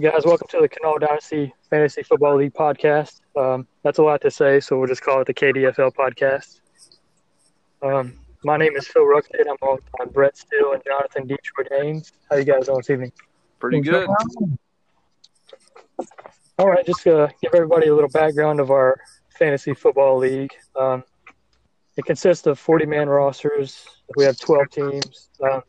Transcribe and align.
guys? 0.00 0.24
Welcome 0.24 0.48
to 0.48 0.60
the 0.60 0.68
Kanawha 0.68 0.98
Dynasty 0.98 1.52
Fantasy 1.68 2.02
Football 2.02 2.36
League 2.36 2.54
podcast. 2.54 3.20
Um, 3.36 3.66
that's 3.82 3.98
a 3.98 4.02
lot 4.02 4.22
to 4.22 4.30
say, 4.30 4.60
so 4.60 4.78
we'll 4.78 4.88
just 4.88 5.02
call 5.02 5.20
it 5.20 5.26
the 5.26 5.34
KDFL 5.34 5.94
podcast. 5.94 6.60
Um, 7.82 8.14
my 8.44 8.56
name 8.56 8.76
is 8.76 8.86
Phil 8.86 9.02
Ruckstead. 9.02 9.46
I'm 9.48 9.56
on, 9.68 9.78
on 10.00 10.08
Brett 10.10 10.36
Steele 10.36 10.72
and 10.72 10.82
Jonathan 10.84 11.26
Detroit 11.26 11.68
Haynes. 11.70 12.12
How 12.30 12.36
you 12.36 12.44
guys 12.44 12.66
doing 12.66 12.78
this 12.78 12.90
evening? 12.90 13.12
Pretty 13.58 13.80
good. 13.80 14.08
All 16.58 16.66
right, 16.66 16.84
just 16.84 17.06
uh, 17.06 17.28
give 17.42 17.54
everybody 17.54 17.88
a 17.88 17.94
little 17.94 18.10
background 18.10 18.60
of 18.60 18.70
our 18.70 19.00
fantasy 19.38 19.74
football 19.74 20.18
league. 20.18 20.52
Um, 20.78 21.04
it 21.96 22.04
consists 22.04 22.46
of 22.46 22.58
40 22.58 22.86
man 22.86 23.08
rosters. 23.08 23.86
We 24.16 24.24
have 24.24 24.38
12 24.38 24.70
teams. 24.70 25.28
Uh, 25.42 25.60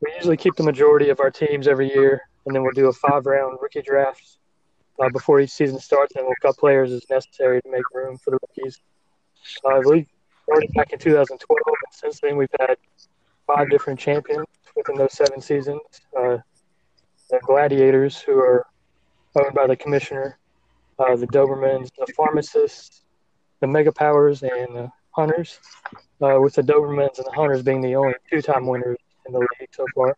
we 0.00 0.12
usually 0.14 0.36
keep 0.36 0.54
the 0.54 0.62
majority 0.62 1.08
of 1.10 1.20
our 1.20 1.30
teams 1.30 1.66
every 1.66 1.92
year 1.92 2.22
and 2.48 2.54
then 2.54 2.62
we'll 2.62 2.72
do 2.72 2.88
a 2.88 2.92
five 2.92 3.26
round 3.26 3.58
rookie 3.60 3.82
draft 3.82 4.38
uh, 4.98 5.08
before 5.10 5.38
each 5.38 5.50
season 5.50 5.78
starts, 5.78 6.16
and 6.16 6.24
we'll 6.24 6.34
cut 6.40 6.56
players 6.56 6.90
as 6.90 7.04
necessary 7.10 7.60
to 7.60 7.70
make 7.70 7.82
room 7.92 8.16
for 8.16 8.30
the 8.30 8.38
rookies. 8.42 8.80
Uh, 9.64 9.76
I 9.76 9.82
believe 9.82 10.06
started 10.48 10.72
back 10.72 10.92
in 10.92 10.98
2012, 10.98 11.58
and 11.66 11.76
since 11.92 12.20
then 12.20 12.36
we've 12.36 12.48
had 12.58 12.76
five 13.46 13.68
different 13.68 14.00
champions 14.00 14.46
within 14.74 14.96
those 14.96 15.12
seven 15.12 15.40
seasons. 15.42 15.80
Uh, 16.16 16.38
the 17.28 17.38
Gladiators, 17.42 18.18
who 18.18 18.38
are 18.38 18.66
owned 19.36 19.54
by 19.54 19.66
the 19.66 19.76
commissioner, 19.76 20.38
uh, 20.98 21.16
the 21.16 21.26
Dobermans, 21.26 21.90
the 21.98 22.10
Pharmacists, 22.16 23.04
the 23.60 23.66
Mega 23.66 23.92
Powers, 23.92 24.42
and 24.42 24.74
the 24.74 24.90
Hunters, 25.10 25.60
uh, 26.22 26.38
with 26.40 26.54
the 26.54 26.62
Dobermans 26.62 27.18
and 27.18 27.26
the 27.26 27.32
Hunters 27.34 27.62
being 27.62 27.82
the 27.82 27.96
only 27.96 28.14
two 28.30 28.40
time 28.40 28.66
winners 28.66 28.96
in 29.26 29.32
the 29.34 29.40
league 29.40 29.68
so 29.72 29.84
far. 29.94 30.16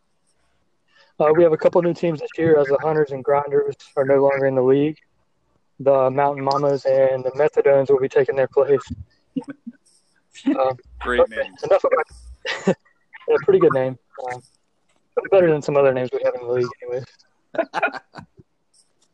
Uh, 1.19 1.32
we 1.36 1.42
have 1.42 1.52
a 1.52 1.56
couple 1.56 1.82
new 1.82 1.92
teams 1.92 2.20
this 2.20 2.30
year 2.38 2.58
as 2.58 2.69
the 2.69 2.78
Hunters 2.80 3.10
and 3.10 3.24
Grinders 3.24 3.74
are 3.97 4.04
no 4.04 4.22
longer 4.22 4.47
in 4.47 4.54
the 4.54 4.62
league. 4.62 4.98
The 5.80 6.08
Mountain 6.10 6.44
Mamas 6.44 6.84
and 6.84 7.24
the 7.24 7.30
Methadones 7.32 7.91
will 7.91 7.98
be 7.98 8.08
taking 8.08 8.36
their 8.36 8.48
place. 8.48 8.80
Uh, 10.46 10.74
Great 11.00 11.28
name. 11.28 11.55
Enough 11.64 11.84
about 11.84 12.77
yeah, 13.28 13.36
pretty 13.44 13.58
good 13.58 13.72
name. 13.74 13.98
Uh, 14.24 14.38
better 15.30 15.50
than 15.50 15.62
some 15.62 15.77
other 15.77 15.92
names 15.92 16.10
we 16.12 16.20
have 16.24 16.34
in 16.34 16.47
the 16.47 16.52
league, 16.52 16.69
anyways. 16.82 17.05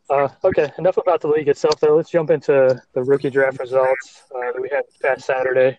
Uh, 0.08 0.28
okay, 0.44 0.70
enough 0.78 0.98
about 0.98 1.20
the 1.20 1.26
league 1.26 1.48
itself, 1.48 1.80
though. 1.80 1.96
Let's 1.96 2.10
jump 2.10 2.30
into 2.30 2.80
the 2.92 3.02
rookie 3.02 3.28
draft 3.28 3.58
results 3.58 4.22
uh, 4.32 4.52
that 4.52 4.60
we 4.60 4.68
had 4.68 4.84
this 4.86 4.96
past 5.02 5.26
Saturday. 5.26 5.78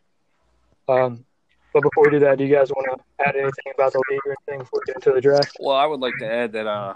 Um, 0.90 1.24
but 1.74 1.82
before 1.82 2.06
we 2.06 2.12
do 2.12 2.20
that, 2.20 2.38
do 2.38 2.44
you 2.44 2.54
guys 2.54 2.70
want 2.70 3.00
to 3.00 3.26
add 3.26 3.36
anything 3.36 3.74
about 3.74 3.94
the 3.94 4.04
league 4.10 4.20
or 4.26 4.36
anything 4.48 4.60
before 4.60 4.82
we 4.82 4.92
get 4.92 4.96
into 4.98 5.14
the 5.14 5.22
draft? 5.22 5.56
Well, 5.62 5.78
I 5.78 5.86
would 5.86 6.02
like 6.02 6.16
to 6.20 6.30
add 6.30 6.52
that 6.54 6.68
uh, 6.68 6.96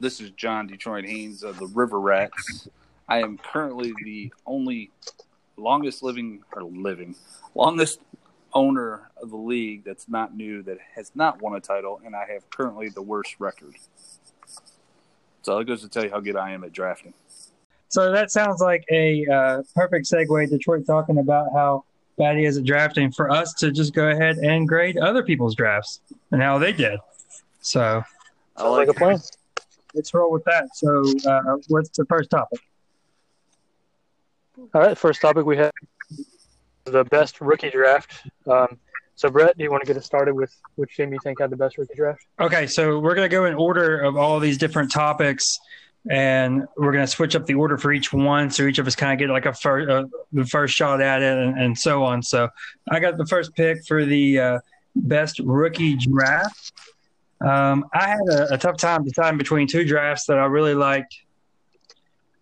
this 0.00 0.20
is 0.20 0.30
John 0.30 0.66
Detroit 0.66 1.04
Haynes 1.04 1.44
of 1.44 1.58
the 1.58 1.66
River 1.68 2.00
Rats. 2.00 2.68
I 3.08 3.20
am 3.20 3.38
currently 3.38 3.92
the 4.04 4.32
only 4.44 4.90
longest 5.58 6.02
living 6.02 6.40
or 6.54 6.62
living 6.62 7.14
longest 7.54 8.00
owner 8.54 9.10
of 9.20 9.30
the 9.30 9.36
league 9.36 9.84
that's 9.84 10.08
not 10.08 10.34
new 10.34 10.62
that 10.62 10.78
has 10.94 11.12
not 11.14 11.42
won 11.42 11.54
a 11.54 11.60
title, 11.60 12.00
and 12.04 12.14
I 12.16 12.24
have 12.32 12.48
currently 12.50 12.88
the 12.88 13.02
worst 13.02 13.36
record. 13.38 13.74
So 15.42 15.58
that 15.58 15.64
goes 15.64 15.82
to 15.82 15.88
tell 15.88 16.04
you 16.04 16.10
how 16.10 16.20
good 16.20 16.36
I 16.36 16.52
am 16.52 16.64
at 16.64 16.72
drafting. 16.72 17.14
So 17.88 18.12
that 18.12 18.30
sounds 18.30 18.60
like 18.60 18.84
a 18.90 19.26
uh, 19.26 19.62
perfect 19.74 20.10
segue. 20.10 20.50
Detroit 20.50 20.86
talking 20.86 21.18
about 21.18 21.46
how 21.54 21.84
bad 22.18 22.36
he 22.36 22.44
is 22.44 22.58
at 22.58 22.64
drafting 22.64 23.10
for 23.10 23.30
us 23.30 23.54
to 23.54 23.70
just 23.70 23.94
go 23.94 24.08
ahead 24.08 24.36
and 24.38 24.68
grade 24.68 24.98
other 24.98 25.22
people's 25.22 25.54
drafts 25.54 26.00
and 26.32 26.42
how 26.42 26.58
they 26.58 26.72
did. 26.72 26.98
So, 27.60 28.02
I 28.56 28.68
like 28.68 28.88
a 28.88 28.94
plan. 28.94 29.18
Let's 29.94 30.12
roll 30.12 30.30
with 30.30 30.44
that. 30.44 30.68
So, 30.74 31.04
uh, 31.26 31.56
what's 31.68 31.90
the 31.96 32.04
first 32.06 32.30
topic? 32.30 32.60
All 34.58 34.80
right, 34.80 34.98
first 34.98 35.20
topic 35.20 35.46
we 35.46 35.56
have 35.56 35.72
the 36.84 37.04
best 37.04 37.40
rookie 37.40 37.70
draft. 37.70 38.26
Um, 38.46 38.78
so, 39.14 39.28
Brett, 39.30 39.56
do 39.56 39.64
you 39.64 39.70
want 39.70 39.82
to 39.82 39.86
get 39.86 39.96
us 39.96 40.04
started 40.04 40.34
with 40.34 40.54
which 40.76 40.96
team 40.96 41.12
you 41.12 41.18
think 41.22 41.40
had 41.40 41.50
the 41.50 41.56
best 41.56 41.78
rookie 41.78 41.94
draft? 41.94 42.24
Okay, 42.40 42.66
so 42.66 42.98
we're 42.98 43.14
going 43.14 43.28
to 43.28 43.34
go 43.34 43.46
in 43.46 43.54
order 43.54 44.00
of 44.00 44.16
all 44.16 44.38
these 44.40 44.58
different 44.58 44.92
topics 44.92 45.58
and 46.10 46.66
we're 46.76 46.92
going 46.92 47.04
to 47.04 47.10
switch 47.10 47.34
up 47.36 47.46
the 47.46 47.54
order 47.54 47.76
for 47.76 47.92
each 47.92 48.12
one 48.12 48.50
so 48.50 48.64
each 48.64 48.78
of 48.78 48.86
us 48.86 48.94
kind 48.94 49.12
of 49.12 49.18
get 49.18 49.30
like 49.30 49.46
a 49.46 49.52
first 49.52 49.90
uh, 49.90 50.04
the 50.32 50.44
first 50.44 50.74
shot 50.74 51.00
at 51.00 51.22
it 51.22 51.36
and, 51.36 51.58
and, 51.58 51.78
so 51.78 52.04
on 52.04 52.22
so 52.22 52.48
i 52.90 53.00
got 53.00 53.16
the 53.16 53.26
first 53.26 53.54
pick 53.54 53.84
for 53.84 54.04
the 54.04 54.38
uh, 54.38 54.58
best 54.94 55.40
rookie 55.40 55.96
draft 55.96 56.72
um, 57.40 57.84
i 57.92 58.08
had 58.08 58.20
a, 58.30 58.54
a, 58.54 58.58
tough 58.58 58.76
time 58.76 59.04
deciding 59.04 59.36
between 59.36 59.66
two 59.66 59.84
drafts 59.84 60.24
that 60.26 60.38
i 60.38 60.46
really 60.46 60.74
liked 60.74 61.14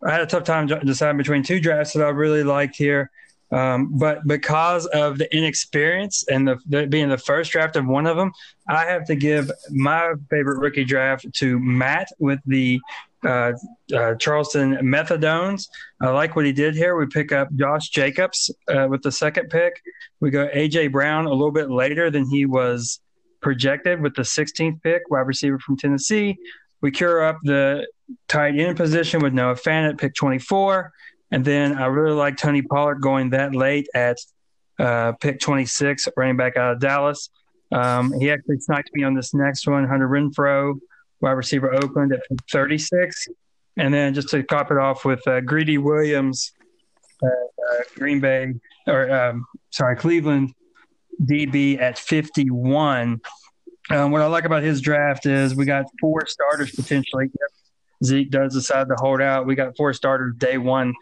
i 0.06 0.12
had 0.12 0.21
a 0.21 0.27
tough 0.27 0.44
time 0.44 0.67
deciding 0.67 1.17
between 1.17 1.43
two 1.43 1.61
drafts 1.61 1.93
that 1.93 2.05
i 2.05 2.09
really 2.09 2.44
liked 2.44 2.77
here 2.77 3.11
um, 3.53 3.97
but 3.97 4.27
because 4.27 4.87
of 4.87 5.19
the 5.19 5.34
inexperience 5.34 6.25
and 6.28 6.49
the, 6.49 6.59
the, 6.67 6.87
being 6.87 7.09
the 7.09 7.19
first 7.19 7.53
draft 7.53 7.77
of 7.77 7.87
one 7.87 8.06
of 8.06 8.16
them, 8.16 8.33
I 8.69 8.87
have 8.87 9.05
to 9.06 9.15
give 9.15 9.50
my 9.71 10.15
favorite 10.31 10.59
rookie 10.59 10.84
draft 10.84 11.33
to 11.34 11.59
Matt 11.61 12.09
with 12.19 12.41
the 12.47 12.81
uh, 13.25 13.53
uh, 13.95 14.15
Charleston 14.16 14.75
Methadones. 14.83 15.69
I 16.00 16.11
like 16.11 16.34
what 16.34 16.45
he 16.45 16.53
did 16.53 16.75
here. 16.75 16.97
We 16.97 17.06
pick 17.06 17.33
up 17.33 17.49
Josh 17.55 17.89
Jacobs 17.91 18.50
uh, 18.69 18.89
with 18.91 19.03
the 19.03 19.12
second 19.12 19.49
pick. 19.49 19.81
We 20.21 20.31
go 20.31 20.49
AJ 20.49 20.93
Brown 20.93 21.27
a 21.27 21.31
little 21.31 21.53
bit 21.53 21.71
later 21.71 22.11
than 22.11 22.28
he 22.28 22.47
was 22.47 23.00
projected 23.41 24.00
with 24.00 24.15
the 24.16 24.22
16th 24.22 24.83
pick, 24.83 25.09
wide 25.09 25.21
receiver 25.21 25.59
from 25.59 25.77
Tennessee. 25.77 26.37
We 26.81 26.91
cure 26.91 27.25
up 27.25 27.39
the 27.43 27.87
tight 28.28 28.59
end 28.59 28.77
position 28.77 29.21
with 29.21 29.33
Noah 29.33 29.55
Fant 29.55 29.89
at 29.89 29.99
pick 29.99 30.15
24. 30.15 30.93
And 31.31 31.44
then 31.44 31.77
I 31.77 31.87
really 31.87 32.15
like 32.15 32.37
Tony 32.37 32.62
Pollard 32.62 33.00
going 33.00 33.31
that 33.31 33.55
late 33.55 33.89
at 33.94 34.19
uh, 34.78 35.12
pick 35.21 35.41
26, 35.41 36.09
running 36.16 36.37
back 36.37 36.56
out 36.56 36.72
of 36.72 36.81
Dallas. 36.81 37.31
Um, 37.72 38.12
he 38.21 38.31
actually 38.31 38.61
sniped 38.61 38.91
me 38.95 39.03
on 39.03 39.15
this 39.15 39.34
next 39.34 39.66
one, 39.66 39.87
Hunter 39.89 40.09
Renfrow 40.09 40.78
wide 41.21 41.33
receiver 41.33 41.75
Oakland 41.75 42.12
at 42.12 42.21
pick 42.28 42.39
36. 42.50 43.28
And 43.77 43.93
then 43.93 44.15
just 44.15 44.28
to 44.31 44.43
top 44.43 44.71
it 44.71 44.78
off 44.78 45.05
with 45.05 45.27
uh, 45.27 45.41
Greedy 45.41 45.78
Williams, 45.78 46.53
uh, 47.22 47.27
uh, 47.27 47.83
Green 47.95 48.21
Bay, 48.21 48.55
or 48.87 49.11
um, 49.11 49.47
sorry, 49.71 49.97
Cleveland 49.97 50.55
DB 51.22 51.81
at 51.81 51.99
51. 51.99 53.21
Um, 53.91 54.11
what 54.11 54.22
I 54.22 54.27
like 54.27 54.45
about 54.45 54.62
his 54.62 54.81
draft 54.81 55.27
is 55.27 55.55
we 55.55 55.65
got 55.65 55.87
four 56.00 56.27
starters 56.27 56.72
potentially. 56.72 57.31
If 58.01 58.07
Zeke 58.07 58.31
does 58.31 58.55
decide 58.55 58.89
to 58.89 58.95
hold 58.99 59.21
out. 59.21 59.47
We 59.47 59.55
got 59.55 59.77
four 59.77 59.93
starters 59.93 60.34
day 60.37 60.59
one, 60.59 60.95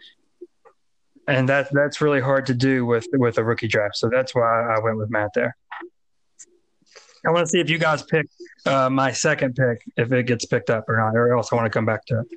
and 1.27 1.47
that 1.49 1.69
that's 1.71 2.01
really 2.01 2.21
hard 2.21 2.45
to 2.47 2.53
do 2.53 2.85
with 2.85 3.07
with 3.13 3.37
a 3.37 3.43
rookie 3.43 3.67
draft. 3.67 3.97
So 3.97 4.09
that's 4.09 4.33
why 4.33 4.75
I 4.75 4.79
went 4.79 4.97
with 4.97 5.09
Matt 5.09 5.31
there. 5.33 5.55
I 7.27 7.31
want 7.31 7.47
to 7.47 7.49
see 7.49 7.59
if 7.59 7.69
you 7.69 7.79
guys 7.79 8.03
pick 8.03 8.27
uh, 8.67 8.89
my 8.89 9.11
second 9.11 9.55
pick, 9.55 9.83
if 9.97 10.11
it 10.11 10.27
gets 10.27 10.45
picked 10.45 10.69
up 10.69 10.87
or 10.87 10.97
not, 10.97 11.15
or 11.15 11.35
else 11.35 11.51
I 11.51 11.55
want 11.55 11.65
to 11.65 11.71
come 11.71 11.85
back 11.85 12.05
to 12.05 12.19
it. 12.19 12.27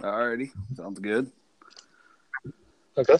Alrighty, 0.00 0.50
sounds 0.76 1.00
good. 1.00 1.30
Okay. 2.96 3.16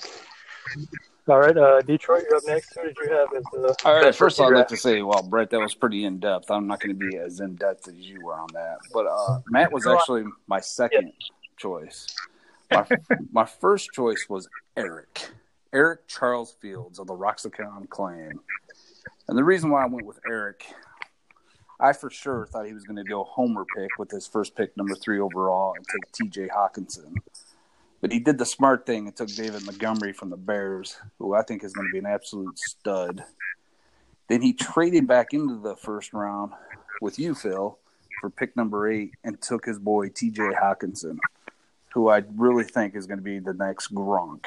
All 1.29 1.39
right, 1.39 1.57
uh, 1.57 1.81
Detroit, 1.83 2.25
you're 2.29 2.37
up 2.37 2.43
next. 2.47 2.75
Who 2.75 2.83
did 2.83 2.97
you 2.97 3.11
have 3.11 3.29
as 3.37 3.45
the? 3.53 3.77
All 3.85 3.95
right, 3.95 4.15
first 4.15 4.41
I'd 4.41 4.53
like 4.53 4.69
to 4.69 4.77
say, 4.77 5.03
well, 5.03 5.23
Brett, 5.23 5.51
that 5.51 5.61
was 5.61 5.75
pretty 5.75 6.05
in 6.05 6.19
depth. 6.19 6.51
I'm 6.51 6.67
not 6.67 6.81
going 6.81 6.99
to 6.99 7.11
be 7.11 7.17
as 7.17 7.41
in 7.41 7.55
depth 7.55 7.87
as 7.89 7.95
you 7.95 8.25
were 8.25 8.35
on 8.35 8.49
that, 8.55 8.79
but 8.93 9.07
uh, 9.07 9.41
Matt 9.49 9.73
was 9.73 9.87
actually 9.87 10.25
my 10.49 10.61
second 10.61 11.07
yeah. 11.07 11.37
choice. 11.59 12.07
My, 12.73 12.87
my 13.31 13.45
first 13.45 13.91
choice 13.93 14.27
was 14.29 14.49
Eric, 14.77 15.31
Eric 15.73 16.09
Charles 16.09 16.57
Fields 16.61 16.99
of 16.99 17.07
the 17.07 17.15
Roxicon 17.15 17.89
clan, 17.89 18.33
and 19.29 19.39
the 19.39 19.45
reason 19.45 19.71
why 19.71 19.85
I 19.85 19.87
went 19.87 20.07
with 20.07 20.19
Eric 20.29 20.65
I 21.83 21.93
for 21.93 22.11
sure 22.11 22.47
thought 22.47 22.67
he 22.67 22.73
was 22.73 22.85
going 22.85 22.97
to 22.97 23.05
go 23.05 23.25
homer 23.25 23.65
pick 23.77 23.91
with 23.99 24.09
his 24.09 24.29
first 24.29 24.55
pick, 24.55 24.77
number 24.77 24.95
three 24.95 25.19
overall, 25.19 25.75
and 25.75 25.85
take 25.85 26.13
T.J. 26.13 26.49
Hockenson. 26.49 27.13
But 28.03 28.13
he 28.13 28.19
did 28.19 28.37
the 28.37 28.45
smart 28.45 28.85
thing 28.85 29.07
and 29.07 29.17
took 29.17 29.29
David 29.29 29.65
Montgomery 29.65 30.13
from 30.13 30.29
the 30.29 30.37
Bears, 30.37 30.99
who 31.19 31.35
I 31.35 31.43
think 31.43 31.65
is 31.65 31.73
going 31.73 31.87
to 31.87 31.93
be 31.93 32.01
an 32.01 32.13
absolute 32.13 32.59
stud. 32.59 33.25
Then 34.29 34.43
he 34.43 34.53
traded 34.53 35.07
back 35.07 35.33
into 35.33 35.61
the 35.61 35.77
first 35.77 36.13
round 36.13 36.53
with 37.01 37.19
you, 37.19 37.35
Phil, 37.35 37.79
for 38.21 38.29
pick 38.29 38.57
number 38.57 38.91
eight, 38.91 39.13
and 39.23 39.41
took 39.41 39.65
his 39.65 39.79
boy 39.79 40.09
T.J. 40.09 40.43
Hockenson, 40.43 41.17
who 41.95 42.09
I 42.09 42.25
really 42.35 42.65
think 42.65 42.97
is 42.97 43.07
going 43.07 43.19
to 43.19 43.25
be 43.25 43.39
the 43.39 43.55
next 43.55 43.95
Gronk. 43.95 44.47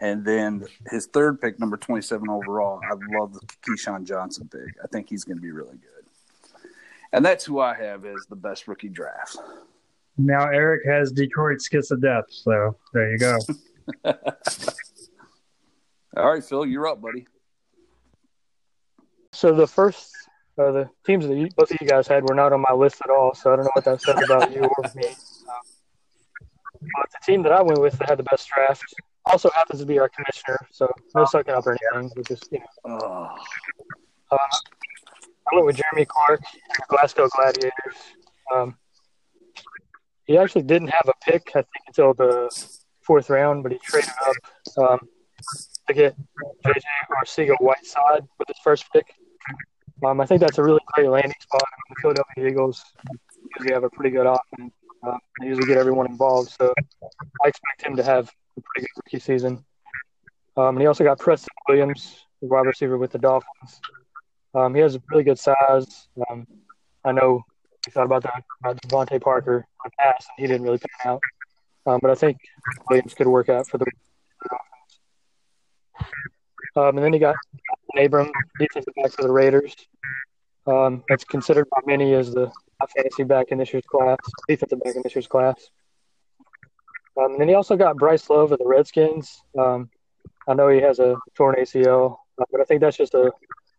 And 0.00 0.24
then 0.24 0.64
his 0.88 1.06
third 1.06 1.40
pick, 1.40 1.58
number 1.58 1.76
27 1.76 2.28
overall, 2.28 2.80
I 2.84 2.94
love 3.18 3.34
the 3.34 3.40
Keyshawn 3.66 4.04
Johnson 4.04 4.48
pick. 4.52 4.74
I 4.82 4.86
think 4.86 5.08
he's 5.08 5.24
going 5.24 5.36
to 5.36 5.42
be 5.42 5.52
really 5.52 5.78
good. 5.78 6.68
And 7.12 7.24
that's 7.24 7.44
who 7.44 7.58
I 7.58 7.74
have 7.74 8.04
as 8.04 8.26
the 8.28 8.36
best 8.36 8.68
rookie 8.68 8.88
draft. 8.88 9.36
Now 10.18 10.48
Eric 10.48 10.82
has 10.86 11.12
Detroit's 11.12 11.68
kiss 11.68 11.90
of 11.90 12.02
death. 12.02 12.24
So 12.28 12.76
there 12.92 13.10
you 13.12 13.18
go. 13.18 13.38
All 16.16 16.30
right, 16.30 16.44
Phil, 16.44 16.66
you're 16.66 16.86
up, 16.86 17.00
buddy. 17.00 17.26
So 19.32 19.54
the 19.54 19.66
first, 19.66 20.10
uh, 20.58 20.70
the 20.72 20.90
teams 21.06 21.26
that 21.26 21.34
you, 21.34 21.48
both 21.56 21.70
of 21.70 21.78
you 21.80 21.86
guys 21.88 22.06
had 22.06 22.22
were 22.28 22.34
not 22.34 22.52
on 22.52 22.60
my 22.60 22.74
list 22.74 23.00
at 23.02 23.10
all. 23.10 23.34
So 23.34 23.52
I 23.52 23.56
don't 23.56 23.64
know 23.64 23.70
what 23.74 23.84
that 23.86 24.02
says 24.02 24.22
about 24.22 24.52
you 24.52 24.60
or 24.62 24.90
me. 24.94 25.06
Uh, 25.06 25.52
but 26.80 27.10
the 27.10 27.18
team 27.24 27.42
that 27.44 27.52
I 27.52 27.62
went 27.62 27.80
with 27.80 27.98
that 27.98 28.10
had 28.10 28.18
the 28.18 28.24
best 28.24 28.46
draft 28.48 28.82
also 29.24 29.48
happens 29.54 29.80
to 29.80 29.86
be 29.86 29.98
our 29.98 30.10
commissioner. 30.10 30.58
So 30.70 30.92
no 31.14 31.24
sucking 31.24 31.54
up 31.54 31.66
or 31.66 31.78
anything. 31.94 32.12
We 32.14 32.22
just 32.24 32.48
you 32.52 32.58
know. 32.58 32.98
Oh, 33.00 33.28
Um, 34.32 34.38
I 35.50 35.54
went 35.54 35.66
with 35.66 35.76
Jeremy 35.76 36.04
Clark, 36.06 36.42
Glasgow 36.88 37.28
Gladiators. 37.28 37.96
Um, 38.54 38.76
he 40.26 40.38
actually 40.38 40.62
didn't 40.62 40.88
have 40.88 41.08
a 41.08 41.24
pick, 41.24 41.48
I 41.50 41.62
think, 41.62 41.84
until 41.86 42.14
the 42.14 42.50
fourth 43.02 43.30
round, 43.30 43.62
but 43.62 43.72
he 43.72 43.78
traded 43.78 44.10
up 44.26 44.36
um, 44.78 45.08
to 45.88 45.94
get 45.94 46.16
JJ 46.64 46.82
Arcega 47.22 47.56
Whiteside 47.60 48.26
with 48.38 48.48
his 48.48 48.58
first 48.62 48.90
pick. 48.92 49.14
Um, 50.04 50.20
I 50.20 50.26
think 50.26 50.40
that's 50.40 50.58
a 50.58 50.62
really 50.62 50.80
great 50.94 51.08
landing 51.08 51.34
spot. 51.40 51.62
The 51.90 51.96
Philadelphia 52.00 52.46
Eagles 52.48 52.84
usually 53.58 53.74
have 53.74 53.84
a 53.84 53.90
pretty 53.90 54.10
good 54.10 54.26
offense. 54.26 54.72
Uh, 55.06 55.16
they 55.40 55.48
usually 55.48 55.66
get 55.66 55.78
everyone 55.78 56.06
involved, 56.06 56.50
so 56.50 56.72
I 57.44 57.48
expect 57.48 57.84
him 57.84 57.96
to 57.96 58.02
have 58.04 58.30
a 58.56 58.60
pretty 58.60 58.86
good 58.86 59.02
rookie 59.04 59.18
season. 59.18 59.64
Um, 60.56 60.76
and 60.76 60.80
he 60.80 60.86
also 60.86 61.02
got 61.02 61.18
Preston 61.18 61.48
Williams, 61.68 62.26
wide 62.40 62.66
receiver 62.66 62.98
with 62.98 63.12
the 63.12 63.18
Dolphins. 63.18 63.80
Um, 64.54 64.74
he 64.74 64.80
has 64.80 64.96
a 64.96 65.02
really 65.10 65.24
good 65.24 65.38
size. 65.38 66.08
Um, 66.30 66.46
I 67.04 67.12
know 67.12 67.42
we 67.86 67.92
thought 67.92 68.06
about 68.06 68.22
that 68.22 68.44
about 68.60 68.80
DeVante 68.82 69.20
Parker 69.20 69.66
on 69.84 69.90
pass, 69.98 70.26
and 70.36 70.46
he 70.46 70.46
didn't 70.46 70.62
really 70.62 70.78
pan 70.78 71.12
out. 71.12 71.22
Um, 71.84 71.98
but 72.00 72.10
I 72.10 72.14
think 72.14 72.38
Williams 72.88 73.14
could 73.14 73.26
work 73.26 73.48
out 73.48 73.66
for 73.66 73.78
the 73.78 73.86
um, 76.74 76.96
and 76.96 77.04
then 77.04 77.12
he 77.12 77.18
got 77.18 77.36
Abram, 77.98 78.30
defensive 78.58 78.94
back 78.96 79.12
for 79.12 79.22
the 79.22 79.32
Raiders. 79.32 79.74
Um, 80.66 81.04
that's 81.08 81.24
considered 81.24 81.68
by 81.70 81.80
many 81.86 82.14
as 82.14 82.32
the 82.32 82.50
fantasy 82.96 83.24
back 83.24 83.48
in 83.50 83.58
this 83.58 83.72
year's 83.72 83.84
class, 83.84 84.16
defensive 84.48 84.80
back 84.80 84.96
in 84.96 85.02
this 85.02 85.14
year's 85.14 85.26
class. 85.26 85.70
Um, 87.16 87.32
and 87.32 87.40
then 87.40 87.48
he 87.48 87.54
also 87.54 87.76
got 87.76 87.96
Bryce 87.96 88.28
Love 88.30 88.52
of 88.52 88.58
the 88.58 88.66
Redskins. 88.66 89.42
Um, 89.58 89.90
I 90.48 90.54
know 90.54 90.68
he 90.68 90.80
has 90.80 90.98
a 90.98 91.16
torn 91.34 91.56
ACL, 91.56 92.16
uh, 92.40 92.44
but 92.50 92.60
I 92.60 92.64
think 92.64 92.80
that's 92.80 92.96
just 92.96 93.14
a, 93.14 93.30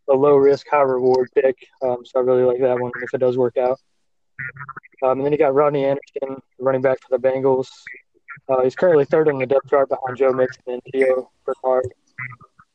a 0.09 0.13
low 0.13 0.35
risk, 0.35 0.67
high 0.69 0.81
reward 0.81 1.29
pick. 1.33 1.57
Um, 1.81 2.05
so 2.05 2.19
I 2.19 2.23
really 2.23 2.43
like 2.43 2.59
that 2.61 2.79
one 2.79 2.91
if 3.01 3.13
it 3.13 3.19
does 3.19 3.37
work 3.37 3.57
out. 3.57 3.79
Um, 5.03 5.19
and 5.19 5.25
then 5.25 5.31
you 5.31 5.37
got 5.37 5.53
Rodney 5.53 5.85
Anderson, 5.85 6.41
running 6.59 6.81
back 6.81 6.97
for 7.01 7.17
the 7.17 7.21
Bengals. 7.21 7.67
Uh, 8.49 8.61
he's 8.61 8.75
currently 8.75 9.05
third 9.05 9.27
on 9.27 9.37
the 9.37 9.45
depth 9.45 9.69
chart 9.69 9.89
behind 9.89 10.17
Joe 10.17 10.31
Mixon 10.31 10.63
and 10.67 10.81
Gio 10.93 11.27
Bernard. 11.45 11.93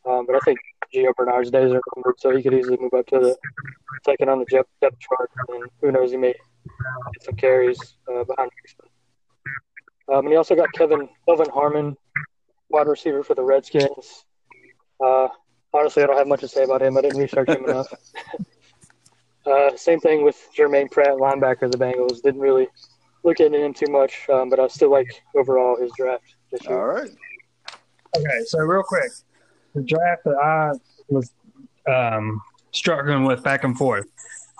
Um, 0.06 0.26
but 0.26 0.37
I 0.37 0.38
think 0.44 0.59
Gio 0.94 1.15
Bernard's 1.15 1.50
days 1.50 1.73
are 1.73 1.81
numbered, 1.97 2.19
so 2.19 2.35
he 2.35 2.43
could 2.43 2.55
easily 2.55 2.79
move 2.81 2.94
up 2.94 3.06
to 3.06 3.19
the 3.19 3.37
second 4.05 4.29
on 4.29 4.38
the 4.38 4.47
depth 4.47 4.70
depth 4.81 4.99
chart. 4.99 5.31
And 5.49 5.65
who 5.81 5.93
knows, 5.93 6.11
he 6.11 6.17
may 6.17 6.35
get 7.12 7.23
some 7.23 7.37
carries 7.37 7.79
uh, 8.09 8.25
behind 8.25 8.50
Mixon. 8.62 8.87
Um, 10.11 10.21
and 10.21 10.29
he 10.29 10.37
also 10.37 10.55
got 10.55 10.73
Kevin 10.73 11.09
Kelvin 11.26 11.50
Harmon, 11.50 11.97
wide 12.71 12.88
receiver 12.88 13.23
for 13.23 13.35
the 13.35 13.43
Redskins. 13.43 14.25
Uh, 15.03 15.29
honestly, 15.75 16.03
I 16.03 16.06
don't 16.06 16.17
have 16.17 16.26
much 16.26 16.41
to 16.41 16.49
say 16.49 16.64
about 16.64 16.82
him. 16.82 16.97
I 16.97 17.03
didn't 17.03 17.21
research 17.21 17.49
him 17.49 17.64
enough. 17.64 17.93
uh, 19.49 19.77
same 19.77 20.00
thing 20.00 20.25
with 20.25 20.37
Jermaine 20.56 20.91
Pratt, 20.91 21.17
linebacker 21.17 21.62
of 21.62 21.73
the 21.73 21.79
Bengals. 21.79 22.23
Didn't 22.23 22.41
really 22.41 22.69
look 23.25 23.41
into 23.41 23.59
him 23.59 23.75
too 23.75 23.91
much, 23.91 24.29
um, 24.29 24.50
but 24.50 24.61
I 24.61 24.69
still 24.69 24.91
like 24.91 25.09
overall 25.35 25.77
his 25.81 25.91
draft 25.97 26.25
this 26.53 26.65
year. 26.65 26.79
all 26.79 26.87
right. 26.87 27.11
Okay, 28.17 28.41
so 28.47 28.59
real 28.61 28.83
quick, 28.83 29.11
the 29.75 29.83
draft 29.83 30.25
that 30.25 30.37
I 30.37 30.73
was 31.09 31.31
um, 31.89 32.41
struggling 32.73 33.25
with 33.25 33.43
back 33.43 33.65
and 33.65 33.77
forth. 33.77 34.06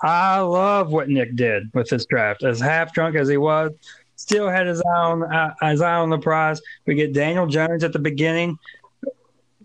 I 0.01 0.39
love 0.39 0.91
what 0.91 1.09
Nick 1.09 1.35
did 1.35 1.63
with 1.73 1.89
this 1.89 2.05
draft. 2.05 2.43
As 2.43 2.59
half 2.59 2.93
drunk 2.93 3.15
as 3.15 3.27
he 3.27 3.37
was, 3.37 3.71
still 4.15 4.49
had 4.49 4.67
his 4.67 4.81
eye 4.81 4.99
on 4.99 5.23
uh, 5.23 5.53
his 5.61 5.81
eye 5.81 5.95
on 5.95 6.09
the 6.09 6.19
prize. 6.19 6.61
We 6.85 6.95
get 6.95 7.13
Daniel 7.13 7.47
Jones 7.47 7.83
at 7.83 7.93
the 7.93 7.99
beginning. 7.99 8.57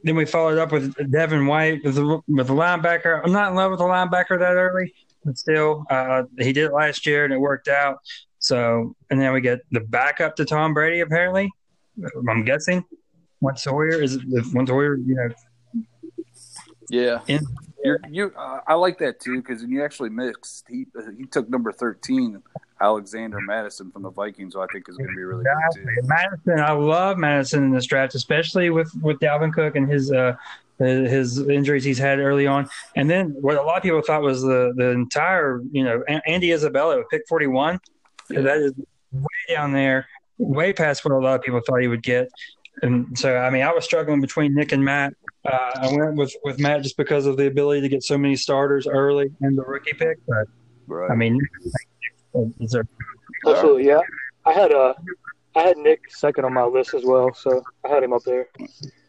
Then 0.05 0.17
we 0.17 0.27
followed 0.27 0.59
up 0.59 0.71
with 0.71 0.95
Devin 1.11 1.47
White 1.47 1.83
with 1.83 1.95
the, 1.95 2.21
with 2.29 2.47
the 2.47 2.53
linebacker. 2.53 3.23
I'm 3.25 3.33
not 3.33 3.49
in 3.51 3.57
love 3.57 3.71
with 3.71 3.81
the 3.81 3.87
linebacker 3.87 4.39
that 4.39 4.53
early, 4.53 4.95
but 5.25 5.39
still, 5.39 5.85
uh, 5.91 6.25
he 6.39 6.53
did 6.53 6.67
it 6.67 6.73
last 6.73 7.07
year 7.07 7.25
and 7.25 7.33
it 7.33 7.39
worked 7.39 7.69
out. 7.69 7.99
So, 8.39 8.95
and 9.09 9.19
then 9.19 9.33
we 9.33 9.41
get 9.41 9.61
the 9.71 9.81
backup 9.81 10.37
to 10.37 10.45
Tom 10.45 10.75
Brady. 10.75 11.01
Apparently, 11.01 11.51
I'm 12.29 12.45
guessing. 12.45 12.85
One 13.41 13.57
Sawyer 13.57 14.03
is 14.03 14.17
it 14.17 14.23
one 14.53 14.67
Sawyer? 14.67 14.97
You 14.97 15.15
know, 15.15 15.83
Yeah. 16.91 17.21
in 17.27 17.41
You're, 17.83 18.01
you, 18.11 18.33
uh, 18.39 18.61
I 18.67 18.75
like 18.75 18.99
that 18.99 19.21
too 19.21 19.41
because 19.41 19.63
you 19.63 19.83
actually 19.83 20.11
mixed. 20.11 20.67
He 20.69 20.87
he 21.19 21.25
took 21.25 21.49
number 21.49 21.73
thirteen, 21.73 22.43
Alexander 22.85 23.41
Mattison 23.41 23.91
from 23.91 24.03
the 24.03 24.11
Vikings, 24.11 24.53
who 24.55 24.61
I 24.61 24.67
think 24.71 24.89
is 24.89 24.97
going 24.97 25.09
to 25.09 25.17
be 25.17 25.23
really 25.23 25.45
good 25.45 25.55
too. 25.75 25.87
Mattison, 26.03 26.61
I 26.61 26.73
love 26.73 27.17
Mattison 27.17 27.65
in 27.65 27.71
this 27.71 27.87
draft, 27.87 28.15
especially 28.15 28.69
with 28.69 28.93
with 29.01 29.19
Dalvin 29.21 29.55
Cook 29.55 29.75
and 29.77 29.91
his 29.91 30.13
uh 30.13 30.37
his 30.79 31.39
injuries 31.39 31.85
he's 31.85 31.99
had 31.99 32.19
early 32.19 32.47
on. 32.47 32.69
And 32.97 33.09
then 33.09 33.31
what 33.41 33.57
a 33.57 33.63
lot 33.63 33.79
of 33.79 33.83
people 33.83 34.03
thought 34.03 34.21
was 34.21 34.43
the 34.43 34.75
the 34.77 34.91
entire 34.91 35.63
you 35.73 35.83
know 35.83 36.03
Andy 36.27 36.53
Isabella 36.53 37.03
pick 37.11 37.23
forty 37.27 37.47
one. 37.47 37.81
That 38.29 38.59
is 38.59 38.73
way 39.13 39.55
down 39.55 39.73
there, 39.73 40.07
way 40.37 40.75
past 40.75 41.05
what 41.07 41.13
a 41.13 41.19
lot 41.19 41.37
of 41.37 41.43
people 41.43 41.61
thought 41.67 41.81
he 41.81 41.89
would 41.89 42.03
get. 42.03 42.29
And 42.83 43.17
so, 43.17 43.37
I 43.37 43.51
mean, 43.51 43.63
I 43.63 43.73
was 43.73 43.85
struggling 43.85 44.21
between 44.21 44.53
Nick 44.53 44.73
and 44.73 44.85
Matt. 44.85 45.15
Uh, 45.45 45.71
I 45.77 45.93
went 45.93 46.17
with, 46.17 46.35
with 46.43 46.59
Matt 46.59 46.83
just 46.83 46.97
because 46.97 47.25
of 47.25 47.37
the 47.37 47.47
ability 47.47 47.83
to 47.83 47.89
get 47.89 48.03
so 48.03 48.19
many 48.19 48.35
starters 48.35 48.89
early 48.89 49.31
in 49.43 49.55
the 49.55 49.63
rookie 49.63 49.93
pick. 49.93 50.19
But 50.27 50.49
Right. 50.87 51.11
I 51.11 51.15
mean, 51.15 51.41
is 52.61 52.73
there 52.73 52.87
Absolutely, 53.47 53.87
yeah. 53.87 54.01
I 54.47 54.53
had 54.53 54.73
uh, 54.73 54.95
I 55.57 55.63
had 55.63 55.77
Nick 55.77 56.11
second 56.11 56.45
on 56.45 56.53
my 56.53 56.65
list 56.65 56.95
as 56.95 57.05
well, 57.05 57.33
so 57.35 57.63
I 57.85 57.89
had 57.89 58.03
him 58.03 58.13
up 58.13 58.23
there. 58.25 58.49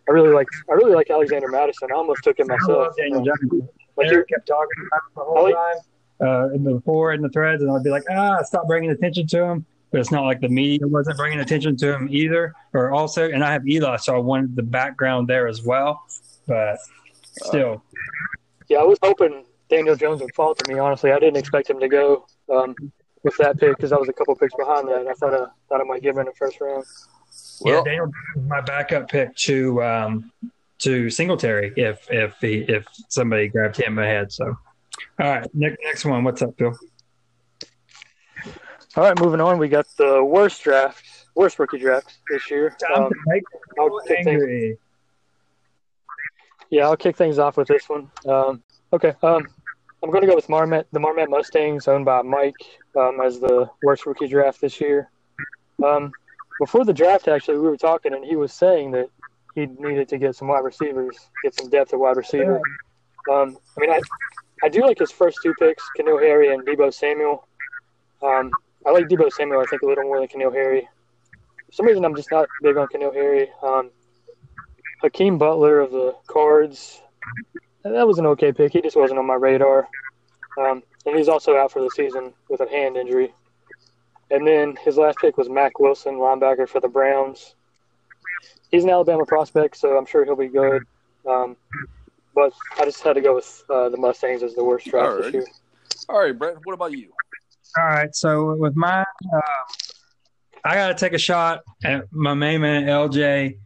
I 0.08 0.12
really 0.12 0.34
like 0.34 0.48
I 0.70 0.74
really 0.74 0.94
like 0.94 1.10
Alexander 1.10 1.48
Mattison. 1.48 1.90
I 1.92 1.96
almost 1.96 2.24
took 2.24 2.40
him 2.40 2.50
I 2.52 2.56
myself. 2.56 2.88
love 2.88 2.98
Daniel 2.98 3.24
Jones. 3.24 3.70
Like 3.98 4.12
you, 4.12 4.26
kept 4.30 4.48
talking 4.48 4.88
about 4.88 5.02
it 5.08 5.16
the 5.16 5.24
whole 5.24 5.38
Ellie? 5.38 5.54
time 5.54 5.78
uh, 6.22 6.54
in 6.54 6.64
the 6.64 6.74
before 6.74 7.14
in 7.14 7.22
the 7.22 7.30
threads, 7.30 7.62
and 7.62 7.72
I'd 7.72 7.84
be 7.84 7.90
like, 7.90 8.04
ah, 8.12 8.42
stop 8.44 8.68
bringing 8.68 8.92
attention 8.92 9.28
to 9.28 9.44
him. 9.44 9.66
But 9.92 10.02
it's 10.02 10.12
not 10.12 10.26
like 10.26 10.42
the 10.42 10.50
media 10.50 10.86
wasn't 10.88 11.18
bringing 11.18 11.40
attention 11.40 11.78
to 11.78 11.94
him 11.94 12.10
either. 12.12 12.54
Or 12.74 12.92
also, 12.92 13.30
and 13.30 13.44
I 13.44 13.54
have 13.54 13.66
Eli, 13.66 13.96
so 13.98 14.16
I 14.16 14.20
wanted 14.20 14.56
the 14.56 14.64
background 14.64 15.28
there 15.30 15.48
as 15.48 15.64
well. 15.64 16.04
But 16.48 16.78
still, 17.32 17.82
yeah, 18.68 18.80
I 18.80 18.84
was 18.84 19.00
hoping 19.02 19.46
Daniel 19.70 19.96
Jones 19.96 20.22
would 20.22 20.36
fall 20.36 20.54
to 20.54 20.74
me. 20.74 20.80
Honestly, 20.80 21.12
I 21.12 21.20
didn't 21.20 21.38
expect 21.38 21.70
him 21.70 21.80
to 21.80 21.88
go 21.88 22.26
um, 22.54 22.76
with 23.26 23.36
that 23.38 23.60
pick 23.60 23.76
because 23.76 23.92
I 23.92 23.98
was 23.98 24.08
a 24.08 24.14
couple 24.14 24.36
picks 24.36 24.54
behind 24.56 24.88
that. 24.88 25.08
I 25.08 25.14
thought 25.14 25.34
I 25.34 25.48
thought 25.68 25.82
I 25.82 25.84
might 25.84 26.02
give 26.02 26.16
him 26.16 26.22
in 26.22 26.26
the 26.28 26.34
first 26.34 26.62
round. 26.62 26.86
yeah, 27.66 27.74
Well- 27.74 27.84
Daniel 27.84 28.12
my 28.48 28.62
backup 28.62 29.10
pick 29.10 29.36
to 29.48 29.84
um, 29.84 30.32
to 30.80 31.10
Singletary 31.10 31.74
if 31.76 32.08
if 32.12 32.36
he 32.40 32.60
if 32.60 32.86
somebody 33.10 33.48
grabbed 33.50 33.78
him 33.78 33.98
ahead. 33.98 34.32
So, 34.32 34.46
all 34.46 34.56
right, 35.28 35.50
next 35.54 35.78
next 35.84 36.06
one. 36.06 36.24
What's 36.24 36.42
up, 36.44 36.56
Phil? 36.58 36.74
All 38.96 39.04
right, 39.04 39.20
moving 39.20 39.42
on. 39.42 39.58
We 39.58 39.68
got 39.68 39.88
the 39.98 40.24
worst 40.24 40.64
draft, 40.64 41.04
worst 41.36 41.60
rookie 41.60 41.80
draft 41.80 42.20
this 42.30 42.50
year. 42.50 42.78
Um, 42.96 43.10
I'll 43.78 44.00
kick 44.08 44.24
things. 44.24 44.78
Yeah, 46.70 46.84
I'll 46.86 46.98
kick 46.98 47.18
things 47.18 47.38
off 47.40 47.58
with 47.58 47.68
this 47.68 47.90
one. 47.90 48.10
Um, 48.26 48.64
okay, 48.94 49.14
um, 49.22 49.46
I'm 50.06 50.12
going 50.12 50.22
to 50.22 50.28
go 50.28 50.36
with 50.36 50.50
Marmet, 50.50 50.86
the 50.92 51.00
Marmet 51.00 51.32
Mustangs, 51.32 51.88
owned 51.88 52.06
by 52.06 52.22
Mike, 52.22 52.64
um, 52.96 53.20
as 53.26 53.40
the 53.40 53.68
worst 53.82 54.06
rookie 54.06 54.28
draft 54.28 54.62
this 54.62 54.80
year. 54.80 55.10
Um, 55.84 56.12
before 56.60 56.86
the 56.86 56.94
draft, 56.94 57.28
actually, 57.28 57.58
we 57.58 57.68
were 57.68 57.76
talking, 57.76 58.14
and 58.14 58.24
he 58.24 58.36
was 58.36 58.54
saying 58.54 58.92
that 58.92 59.08
he 59.56 59.66
needed 59.66 60.08
to 60.10 60.20
get 60.20 60.36
some 60.36 60.48
wide 60.48 60.60
receivers, 60.60 61.18
get 61.44 61.56
some 61.56 61.72
depth 61.72 61.92
at 61.92 62.00
wide 62.00 62.18
receiver. 62.18 62.62
Um, 63.32 63.58
I 63.76 63.82
mean, 63.82 63.90
I, 63.90 64.00
I 64.62 64.70
do 64.70 64.82
like 64.82 65.00
his 65.00 65.10
first 65.10 65.40
two 65.42 65.56
picks, 65.56 65.84
N'Keal 65.98 66.22
Harry 66.22 66.54
and 66.54 66.64
Deebo 66.64 66.94
Samuel. 66.94 67.48
Um, 68.22 68.52
I 68.86 68.92
like 68.92 69.08
Deebo 69.08 69.32
Samuel, 69.32 69.62
I 69.62 69.66
think, 69.66 69.82
a 69.82 69.88
little 69.88 70.04
more 70.04 70.20
than 70.20 70.28
N'Keal 70.28 70.54
Harry. 70.54 70.88
For 71.66 71.72
some 71.72 71.88
reason, 71.88 72.06
I'm 72.06 72.16
just 72.16 72.30
not 72.30 72.48
big 72.62 72.78
on 72.78 72.86
N'Keal 72.90 73.12
Harry. 73.12 73.50
Um, 73.64 73.90
Hakeem 75.02 75.40
Butler 75.40 75.80
of 75.80 75.90
the 75.90 76.16
Cards. 76.28 77.02
That 77.86 78.08
was 78.08 78.18
an 78.18 78.26
okay 78.26 78.52
pick. 78.52 78.74
He 78.74 78.82
just 78.82 78.98
wasn't 78.98 79.20
on 79.20 79.28
my 79.28 79.36
radar. 79.36 79.88
Um, 80.58 80.82
and 81.06 81.16
he's 81.16 81.28
also 81.28 81.56
out 81.56 81.72
for 81.72 81.82
the 81.82 81.90
season 81.92 82.34
with 82.50 82.62
a 82.62 82.68
hand 82.68 82.98
injury. 82.98 83.34
And 84.32 84.48
then 84.48 84.76
his 84.84 84.98
last 84.98 85.20
pick 85.20 85.38
was 85.38 85.50
Mack 85.50 85.78
Wilson, 85.80 86.16
linebacker 86.16 86.68
for 86.68 86.80
the 86.80 86.88
Browns. 86.88 87.54
He's 88.72 88.84
an 88.84 88.90
Alabama 88.90 89.24
prospect, 89.26 89.78
so 89.78 89.98
I'm 89.98 90.08
sure 90.08 90.26
he'll 90.26 90.36
be 90.36 90.48
good. 90.48 90.82
Um, 91.30 91.56
but 92.34 92.54
I 92.80 92.86
just 92.86 93.04
had 93.04 93.14
to 93.14 93.22
go 93.22 93.36
with 93.36 93.64
uh, 93.70 93.90
the 93.90 93.98
Mustangs 93.98 94.42
as 94.42 94.56
the 94.56 94.64
worst 94.64 94.88
draft 94.88 95.18
this 95.18 95.18
Alright. 95.18 95.34
year. 95.34 95.46
All 96.10 96.20
right, 96.20 96.38
Brett. 96.38 96.58
What 96.64 96.74
about 96.74 96.92
you? 96.92 97.12
All 97.78 97.86
right. 97.86 98.16
So 98.16 98.56
with 98.56 98.76
my, 98.76 99.02
uh, 99.02 99.42
I 100.64 100.74
got 100.74 100.88
to 100.88 100.96
take 100.96 101.14
a 101.14 101.20
shot 101.20 101.62
at 101.84 102.12
my 102.12 102.34
main 102.34 102.62
man 102.62 102.86
LJ. 102.86 103.60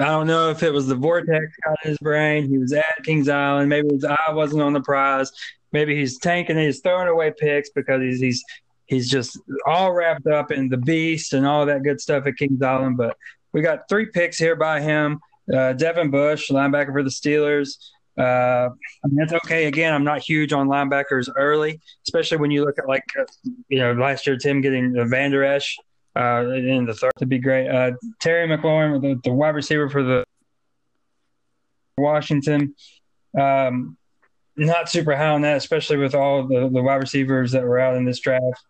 I 0.00 0.06
don't 0.06 0.26
know 0.26 0.50
if 0.50 0.62
it 0.62 0.72
was 0.72 0.86
the 0.86 0.94
vortex 0.94 1.54
got 1.64 1.76
in 1.84 1.90
his 1.90 1.98
brain. 1.98 2.48
He 2.48 2.58
was 2.58 2.72
at 2.72 3.04
Kings 3.04 3.28
Island. 3.28 3.68
Maybe 3.68 3.88
his 3.92 4.04
eye 4.04 4.32
wasn't 4.32 4.62
on 4.62 4.72
the 4.72 4.80
prize. 4.80 5.30
Maybe 5.72 5.96
he's 5.96 6.18
tanking. 6.18 6.58
He's 6.58 6.80
throwing 6.80 7.08
away 7.08 7.32
picks 7.36 7.70
because 7.70 8.00
he's 8.00 8.20
he's 8.20 8.44
he's 8.86 9.10
just 9.10 9.38
all 9.66 9.92
wrapped 9.92 10.26
up 10.26 10.50
in 10.50 10.68
the 10.68 10.76
beast 10.76 11.32
and 11.32 11.46
all 11.46 11.66
that 11.66 11.82
good 11.82 12.00
stuff 12.00 12.26
at 12.26 12.36
Kings 12.36 12.62
Island. 12.62 12.96
But 12.96 13.16
we 13.52 13.62
got 13.62 13.88
three 13.88 14.06
picks 14.06 14.38
here 14.38 14.56
by 14.56 14.80
him. 14.80 15.20
Uh, 15.52 15.72
Devin 15.74 16.10
Bush, 16.10 16.50
linebacker 16.50 16.92
for 16.92 17.02
the 17.02 17.10
Steelers. 17.10 17.76
Uh, 18.18 18.70
I 18.70 19.08
mean, 19.08 19.16
that's 19.16 19.32
okay. 19.44 19.66
Again, 19.66 19.92
I'm 19.92 20.04
not 20.04 20.20
huge 20.20 20.52
on 20.52 20.68
linebackers 20.68 21.28
early, 21.36 21.80
especially 22.06 22.38
when 22.38 22.50
you 22.50 22.64
look 22.64 22.78
at 22.78 22.88
like, 22.88 23.04
uh, 23.18 23.24
you 23.68 23.78
know, 23.78 23.92
last 23.92 24.26
year 24.26 24.36
Tim 24.36 24.60
getting 24.60 24.94
Vander 25.08 25.44
Esch 25.44 25.76
uh, 26.16 26.44
in 26.48 26.84
the 26.86 26.94
third 26.94 27.12
to 27.18 27.26
be 27.26 27.38
great. 27.38 27.68
Uh, 27.68 27.92
Terry 28.20 28.46
McLaurin, 28.48 29.00
the, 29.00 29.20
the 29.24 29.32
wide 29.32 29.54
receiver 29.54 29.88
for 29.88 30.02
the 30.02 30.24
Washington. 31.96 32.74
Um, 33.38 33.96
not 34.56 34.88
super 34.88 35.16
high 35.16 35.28
on 35.28 35.42
that, 35.42 35.56
especially 35.56 35.96
with 35.96 36.14
all 36.14 36.46
the, 36.46 36.68
the 36.72 36.82
wide 36.82 36.96
receivers 36.96 37.52
that 37.52 37.64
were 37.64 37.78
out 37.78 37.96
in 37.96 38.04
this 38.04 38.20
draft. 38.20 38.62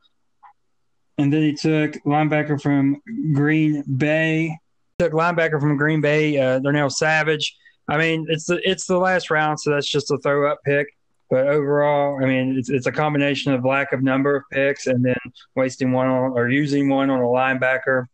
And 1.18 1.32
then 1.32 1.42
he 1.42 1.54
took 1.54 1.92
linebacker 2.04 2.60
from 2.60 3.00
Green 3.34 3.82
Bay. 3.96 4.56
Took 4.98 5.12
linebacker 5.12 5.60
from 5.60 5.76
Green 5.76 6.00
Bay, 6.00 6.38
uh, 6.38 6.60
Darnell 6.60 6.90
Savage. 6.90 7.56
I 7.88 7.98
mean, 7.98 8.26
it's 8.28 8.46
the 8.46 8.60
it's 8.68 8.86
the 8.86 8.96
last 8.96 9.30
round, 9.30 9.60
so 9.60 9.70
that's 9.70 9.88
just 9.88 10.10
a 10.10 10.18
throw 10.18 10.50
up 10.50 10.60
pick. 10.64 10.86
But 11.30 11.48
overall, 11.48 12.22
I 12.22 12.26
mean, 12.26 12.56
it's 12.58 12.68
it's 12.68 12.86
a 12.86 12.92
combination 12.92 13.52
of 13.52 13.64
lack 13.64 13.92
of 13.92 14.02
number 14.02 14.36
of 14.36 14.44
picks 14.50 14.86
and 14.86 15.04
then 15.04 15.18
wasting 15.54 15.92
one 15.92 16.06
on 16.06 16.32
or 16.32 16.48
using 16.48 16.88
one 16.88 17.10
on 17.10 17.20
a 17.20 17.22
linebacker. 17.22 18.06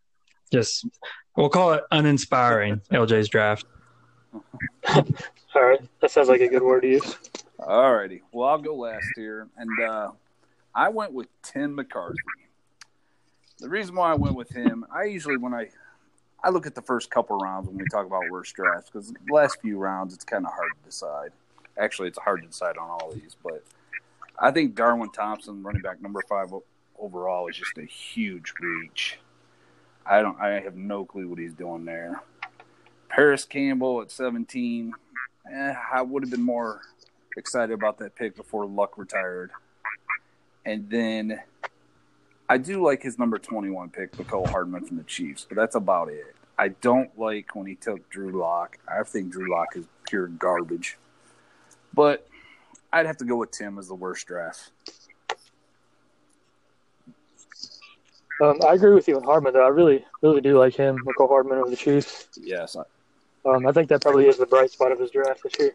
Just 0.53 0.87
we'll 1.37 1.49
call 1.49 1.73
it 1.73 1.85
uninspiring. 1.91 2.81
LJ's 2.93 3.29
draft. 3.29 3.67
All 4.95 5.63
right, 5.63 5.81
that 6.01 6.11
sounds 6.11 6.29
like 6.29 6.41
a 6.41 6.49
good 6.49 6.63
word 6.63 6.83
to 6.83 6.89
use. 6.89 7.17
All 7.59 7.95
righty. 7.95 8.23
Well, 8.33 8.49
I'll 8.49 8.59
go 8.59 8.75
last 8.75 9.07
here, 9.17 9.49
and 9.57 9.69
uh, 9.83 10.11
I 10.75 10.89
went 10.89 11.13
with 11.13 11.29
Tim 11.43 11.75
McCarthy. 11.75 12.17
The 13.59 13.69
reason 13.69 13.97
why 13.97 14.13
I 14.13 14.15
went 14.15 14.37
with 14.37 14.51
him, 14.51 14.87
I 14.95 15.05
usually 15.05 15.37
when 15.37 15.53
I 15.53 15.69
I 16.43 16.51
look 16.51 16.67
at 16.67 16.75
the 16.75 16.83
first 16.83 17.11
couple 17.11 17.37
rounds 17.37 17.69
when 17.69 17.77
we 17.77 17.85
talk 17.91 18.07
about 18.07 18.23
worst 18.31 18.55
drafts 18.55 18.89
because 18.91 19.09
the 19.09 19.35
last 19.35 19.61
few 19.61 19.77
rounds 19.79 20.15
it's 20.15 20.25
kind 20.25 20.47
of 20.47 20.53
hard 20.53 20.71
to 20.81 20.89
decide. 20.89 21.33
Actually, 21.79 22.09
it's 22.09 22.19
hard 22.19 22.43
to 22.43 22.49
decide 22.49 22.77
on 22.77 22.89
all 22.89 23.13
these, 23.13 23.37
but 23.43 23.65
I 24.39 24.51
think 24.51 24.75
Darwin 24.75 25.11
Thompson, 25.11 25.63
running 25.63 25.83
back 25.83 26.01
number 26.03 26.21
five 26.29 26.53
overall, 26.99 27.49
is 27.49 27.57
just 27.57 27.77
a 27.79 27.85
huge 27.85 28.55
reach. 28.61 29.19
I 30.05 30.23
don't. 30.23 30.41
I 30.41 30.61
have 30.61 30.77
no 30.77 31.05
clue 31.05 31.29
what 31.29 31.39
he's 31.39 31.55
doing 31.55 31.85
there. 31.85 32.23
Parris 33.09 33.45
Campbell 33.45 34.03
at 34.03 34.11
17. 34.11 34.93
Eh, 35.53 35.75
I 35.93 36.03
would 36.03 36.23
have 36.23 36.31
been 36.31 36.43
more 36.43 36.81
excited 37.37 37.73
about 37.73 37.99
that 37.99 38.15
pick 38.15 38.37
before 38.37 38.67
Luck 38.67 38.97
retired. 38.97 39.51
And 40.65 40.89
then 40.89 41.41
I 42.49 42.59
do 42.59 42.83
like 42.85 43.03
his 43.03 43.19
number 43.19 43.39
21 43.39 43.91
pick, 43.91 44.13
Mecole 44.13 44.49
Hardman 44.49 44.85
from 44.85 44.97
the 44.97 45.05
Chiefs, 45.05 45.47
but 45.49 45.57
that's 45.57 45.75
about 45.75 46.09
it. 46.09 46.35
I 46.59 46.69
don't 46.69 47.17
like 47.19 47.55
when 47.55 47.67
he 47.67 47.75
took 47.75 48.09
Drew 48.11 48.39
Lock. 48.39 48.79
I 48.87 49.03
think 49.03 49.31
Drew 49.33 49.51
Lock 49.51 49.77
is 49.77 49.87
pure 50.07 50.27
garbage. 50.27 50.99
But 51.95 52.27
I'd 52.93 53.07
have 53.07 53.17
to 53.19 53.25
go 53.25 53.37
with 53.37 53.51
Tim 53.51 53.79
as 53.79 53.89
the 53.89 53.95
worst 53.95 54.27
draft. 54.27 54.71
Um, 58.43 58.59
I 58.67 58.73
agree 58.75 58.95
with 58.95 59.07
you 59.07 59.17
on 59.17 59.23
Hardman, 59.25 59.53
though. 59.53 59.65
I 59.65 59.69
really, 59.69 60.05
really 60.23 60.41
do 60.41 60.59
like 60.59 60.75
him, 60.75 60.97
Mecole 61.05 61.29
Hardman 61.29 61.59
of 61.59 61.69
the 61.71 61.77
Chiefs. 61.77 62.29
Yes. 62.41 62.75
I, 62.77 62.83
Um, 63.49 63.67
I 63.67 63.73
think 63.73 63.89
that 63.91 64.01
probably 64.03 64.29
is 64.29 64.39
the 64.39 64.47
bright 64.47 64.71
spot 64.71 64.93
of 64.93 64.99
his 64.99 65.11
draft 65.11 65.43
this 65.43 65.53
year. 65.59 65.73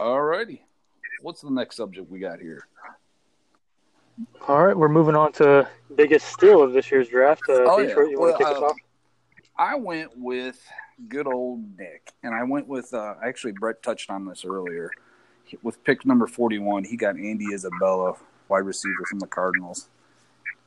all 0.00 0.20
righty. 0.22 0.64
What's 1.22 1.40
the 1.40 1.50
next 1.50 1.76
subject 1.76 2.10
we 2.10 2.18
got 2.18 2.40
here? 2.40 2.66
All 4.48 4.64
right, 4.66 4.76
we're 4.76 4.88
moving 4.88 5.14
on 5.14 5.30
to 5.34 5.68
biggest 5.94 6.26
steal 6.32 6.62
of 6.62 6.72
this 6.72 6.90
year's 6.90 7.08
draft. 7.08 7.42
Uh, 7.48 7.62
Oh, 7.66 7.78
yeah. 7.78 7.90
You 7.90 7.96
want 7.96 8.10
to 8.10 8.18
Well, 8.18 8.38
kick 8.38 8.46
us 8.48 8.56
uh, 8.56 8.64
off? 8.66 8.76
I 9.58 9.74
went 9.74 10.16
with 10.16 10.62
good 11.08 11.26
old 11.26 11.76
Nick, 11.76 12.12
and 12.22 12.34
I 12.34 12.44
went 12.44 12.68
with 12.68 12.94
uh, 12.94 13.14
actually 13.24 13.52
Brett 13.52 13.82
touched 13.82 14.10
on 14.10 14.24
this 14.24 14.44
earlier. 14.44 14.90
With 15.62 15.82
pick 15.82 16.06
number 16.06 16.26
forty-one, 16.26 16.84
he 16.84 16.96
got 16.96 17.16
Andy 17.16 17.46
Isabella, 17.52 18.14
wide 18.48 18.58
receiver 18.58 19.04
from 19.08 19.18
the 19.18 19.26
Cardinals. 19.26 19.88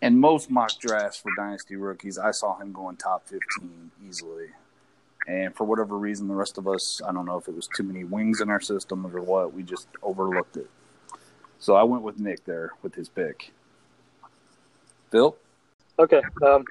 And 0.01 0.19
most 0.19 0.49
mock 0.49 0.71
drafts 0.79 1.17
for 1.17 1.31
dynasty 1.37 1.75
rookies, 1.75 2.17
I 2.17 2.31
saw 2.31 2.57
him 2.59 2.71
going 2.73 2.97
top 2.97 3.27
fifteen 3.27 3.91
easily. 4.05 4.47
And 5.27 5.55
for 5.55 5.65
whatever 5.65 5.97
reason, 5.97 6.27
the 6.27 6.33
rest 6.33 6.57
of 6.57 6.67
us, 6.67 6.99
I 7.07 7.13
don't 7.13 7.25
know 7.25 7.37
if 7.37 7.47
it 7.47 7.55
was 7.55 7.67
too 7.67 7.83
many 7.83 8.03
wings 8.03 8.41
in 8.41 8.49
our 8.49 8.59
system 8.59 9.05
or 9.05 9.21
what, 9.21 9.53
we 9.53 9.61
just 9.61 9.87
overlooked 10.01 10.57
it. 10.57 10.67
So 11.59 11.75
I 11.75 11.83
went 11.83 12.01
with 12.01 12.19
Nick 12.19 12.43
there 12.45 12.71
with 12.81 12.95
his 12.95 13.07
pick. 13.07 13.51
Phil? 15.11 15.37
Okay. 15.99 16.21
Um, 16.43 16.65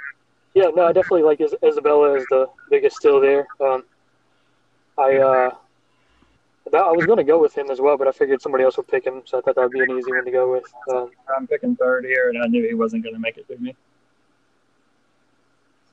yeah, 0.55 0.71
no, 0.75 0.87
I 0.87 0.93
definitely 0.93 1.23
like 1.23 1.41
Is- 1.41 1.55
Isabella 1.65 2.17
as 2.19 2.25
the 2.31 2.49
biggest 2.71 2.97
steal 2.97 3.21
there. 3.21 3.47
Um, 3.61 3.85
I 4.99 5.17
uh, 5.17 5.51
that- 6.73 6.83
I 6.83 6.93
was 6.93 7.07
going 7.07 7.19
to 7.19 7.25
go 7.25 7.39
with 7.41 7.57
him 7.57 7.71
as 7.71 7.81
well, 7.81 7.97
but 7.97 8.07
I 8.09 8.13
figured 8.13 8.41
somebody 8.43 8.65
else 8.65 8.77
would 8.77 8.89
pick 8.89 9.05
him, 9.05 9.23
so 9.25 9.39
I 9.39 9.41
thought 9.41 9.55
that 9.57 9.63
would 9.63 9.73
be 9.73 9.81
an 9.81 9.91
easy 9.91 10.11
one 10.13 10.25
to 10.25 10.31
go 10.31 10.53
with. 10.53 10.65
Um, 10.93 11.11
I'm 11.37 11.47
picking 11.47 11.77
third 11.77 12.05
here, 12.05 12.29
and 12.29 12.43
I 12.43 12.47
knew 12.47 12.67
he 12.67 12.75
wasn't 12.75 13.03
going 13.03 13.15
to 13.15 13.21
make 13.21 13.37
it 13.39 13.47
through 13.47 13.59
me. 13.59 13.75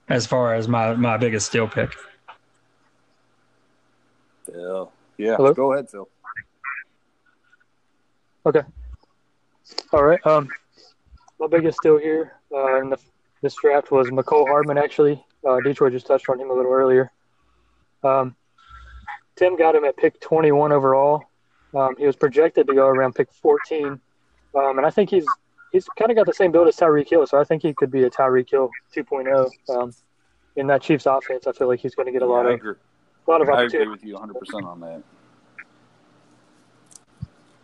As 0.09 0.25
far 0.25 0.55
as 0.55 0.67
my, 0.67 0.93
my 0.95 1.17
biggest 1.17 1.47
steal 1.47 1.67
pick. 1.67 1.93
Phil. 4.45 4.91
Yeah, 5.17 5.35
Hello? 5.35 5.53
go 5.53 5.73
ahead, 5.73 5.89
Phil. 5.89 6.07
Okay. 8.45 8.61
All 9.91 10.03
right. 10.03 10.25
Um, 10.25 10.47
my 11.39 11.47
biggest 11.47 11.79
steal 11.79 11.97
here 11.97 12.33
uh, 12.55 12.79
in 12.81 12.89
the, 12.89 12.97
this 13.41 13.55
draft 13.55 13.91
was 13.91 14.09
Mecole 14.09 14.47
Hardman. 14.47 14.77
Actually, 14.77 15.23
uh, 15.47 15.59
Detroit 15.61 15.93
just 15.93 16.07
touched 16.07 16.29
on 16.29 16.39
him 16.39 16.49
a 16.49 16.53
little 16.53 16.71
earlier. 16.71 17.11
Um, 18.03 18.35
Tim 19.35 19.55
got 19.55 19.75
him 19.75 19.85
at 19.85 19.97
pick 19.97 20.19
21 20.19 20.71
overall. 20.71 21.23
Um, 21.75 21.95
he 21.97 22.05
was 22.05 22.15
projected 22.15 22.67
to 22.67 22.73
go 22.73 22.87
around 22.87 23.13
pick 23.15 23.31
14, 23.31 23.87
um, 23.87 23.99
and 24.77 24.85
I 24.85 24.89
think 24.89 25.09
he's 25.09 25.25
he's 25.71 25.85
kind 25.97 26.09
of 26.09 26.17
got 26.17 26.25
the 26.25 26.33
same 26.33 26.51
build 26.51 26.67
as 26.67 26.75
Tyreek 26.77 27.09
Hill, 27.09 27.27
so 27.27 27.39
I 27.39 27.43
think 27.43 27.61
he 27.61 27.73
could 27.73 27.91
be 27.91 28.03
a 28.03 28.09
Tyreek 28.09 28.49
Hill 28.49 28.69
2.0 28.95 29.49
um, 29.69 29.93
in 30.55 30.67
that 30.67 30.81
Chiefs 30.81 31.05
offense. 31.05 31.45
I 31.45 31.51
feel 31.51 31.67
like 31.67 31.79
he's 31.79 31.93
going 31.93 32.07
to 32.07 32.11
get 32.11 32.21
a 32.21 32.25
lot 32.25 32.45
I 32.45 32.51
of 32.51 32.55
agree. 32.55 32.73
a 33.27 33.31
lot 33.31 33.41
of 33.41 33.49
I 33.49 33.63
agree 33.63 33.87
with 33.87 34.03
you 34.03 34.15
100% 34.15 34.63
on 34.63 34.79
that. 34.79 35.03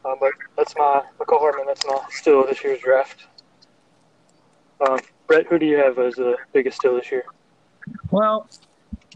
Um, 0.05 0.15
but 0.19 0.33
that's 0.57 0.75
my 0.75 1.01
McCall 1.19 1.39
Hartman. 1.39 1.65
That's 1.65 1.85
my 1.87 1.99
still 2.09 2.45
this 2.45 2.63
year's 2.63 2.79
draft. 2.79 3.25
Um, 4.85 4.99
Brett, 5.27 5.47
who 5.47 5.57
do 5.57 5.65
you 5.65 5.77
have 5.77 5.97
as 5.99 6.15
the 6.15 6.37
biggest 6.51 6.77
steal 6.77 6.95
this 6.95 7.11
year? 7.11 7.25
Well, 8.11 8.47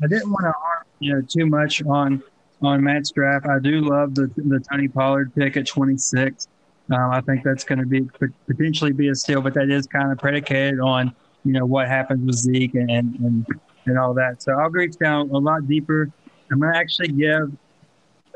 I 0.04 0.08
didn't 0.08 0.32
want 0.32 0.46
to 0.46 0.52
harm 0.52 0.84
you 1.00 1.14
know 1.14 1.22
too 1.22 1.46
much 1.46 1.84
on 1.86 2.24
on 2.62 2.84
Matt's 2.84 3.12
draft. 3.12 3.46
I 3.48 3.60
do 3.60 3.82
love 3.82 4.16
the 4.16 4.32
the 4.38 4.60
Tony 4.72 4.88
Pollard 4.88 5.34
pick 5.36 5.58
at 5.58 5.68
26. 5.68 6.48
Um, 6.90 7.12
I 7.12 7.22
think 7.22 7.44
that's 7.44 7.64
going 7.64 7.80
to 7.80 7.86
be 7.86 8.08
potentially 8.48 8.94
be 8.94 9.10
a 9.10 9.16
steal, 9.16 9.42
but 9.42 9.54
that 9.56 9.70
is 9.70 9.88
kind 9.88 10.12
of 10.12 10.18
predicated 10.18 10.80
on 10.80 11.14
you 11.44 11.54
know 11.54 11.66
what 11.66 11.88
happens 11.88 12.26
with 12.26 12.36
Zeke 12.36 12.76
and 12.76 12.90
and 12.90 13.46
and 13.86 13.98
all 13.98 14.14
that. 14.14 14.42
So 14.42 14.54
I'll 14.54 14.70
reach 14.70 14.98
down 14.98 15.30
a 15.30 15.38
lot 15.38 15.68
deeper. 15.68 16.10
I'm 16.52 16.60
going 16.60 16.74
to 16.74 16.80
actually 16.80 17.10
give. 17.10 17.52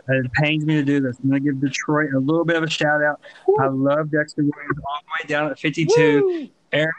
It 0.09 0.33
pains 0.33 0.65
me 0.65 0.75
to 0.75 0.83
do 0.83 0.99
this. 0.99 1.17
I'm 1.23 1.29
going 1.29 1.43
to 1.43 1.51
give 1.51 1.61
Detroit 1.61 2.11
a 2.13 2.19
little 2.19 2.43
bit 2.43 2.55
of 2.57 2.63
a 2.63 2.69
shout 2.69 3.03
out. 3.03 3.21
I 3.59 3.67
love 3.67 4.11
Dexter 4.11 4.41
Williams 4.41 4.79
all 4.83 4.99
the 5.03 5.23
way 5.23 5.27
down 5.27 5.51
at 5.51 5.59
52. 5.59 6.49
Aaron, 6.73 6.91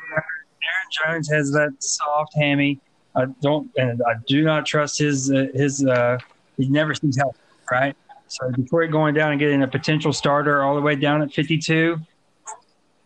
Aaron 0.64 1.14
Jones 1.16 1.31
has 1.31 1.50
that 1.52 1.71
soft 1.81 2.35
hammy. 2.37 2.81
I 3.14 3.26
don't, 3.42 3.71
and 3.76 4.00
I 4.07 4.14
do 4.26 4.42
not 4.42 4.64
trust 4.66 4.99
his 4.99 5.31
uh, 5.31 5.47
his. 5.54 5.85
Uh, 5.85 6.19
he 6.57 6.69
never 6.69 6.95
seems 6.95 7.16
healthy, 7.16 7.38
right? 7.71 7.97
So 8.28 8.50
Detroit 8.50 8.90
going 8.90 9.14
down 9.14 9.33
and 9.33 9.38
getting 9.38 9.62
a 9.62 9.69
potential 9.69 10.12
starter 10.12 10.62
all 10.62 10.75
the 10.75 10.81
way 10.81 10.97
down 10.97 11.21
at 11.21 11.33
52. 11.33 11.99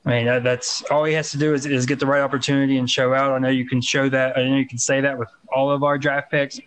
I 0.05 0.09
mean, 0.09 0.27
that, 0.27 0.45
that's 0.45 0.83
all 0.85 1.03
he 1.03 1.15
has 1.15 1.33
to 1.33 1.39
do 1.39 1.53
is, 1.53 1.67
is 1.67 1.85
get 1.85 1.99
the 1.99 2.07
right 2.07 2.21
opportunity 2.21 2.79
and 2.79 2.89
show 2.89 3.13
out. 3.13 3.33
I 3.33 3.39
know 3.39 3.49
you 3.49 3.69
can 3.69 3.81
show 3.81 4.09
that. 4.09 4.39
I 4.39 4.49
know 4.49 4.57
you 4.57 4.69
can 4.69 4.79
say 4.79 5.01
that 5.01 5.19
with 5.19 5.29
all 5.53 5.73
of 5.73 5.83
our 5.83 5.99
draft 5.99 6.31
picks, 6.31 6.61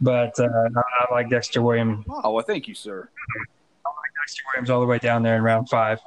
but 0.00 0.38
uh, 0.38 0.44
I, 0.44 1.04
I 1.10 1.12
like 1.12 1.28
Dexter 1.28 1.60
Williams. 1.60 2.04
Oh, 2.08 2.30
well, 2.30 2.44
thank 2.44 2.68
you, 2.68 2.74
sir. 2.76 3.08
I 3.84 3.88
like 3.88 4.10
Dexter 4.20 4.42
Williams 4.46 4.70
all 4.70 4.80
the 4.80 4.86
way 4.86 4.98
down 4.98 5.24
there 5.24 5.34
in 5.34 5.42
round 5.42 5.68
five. 5.68 5.98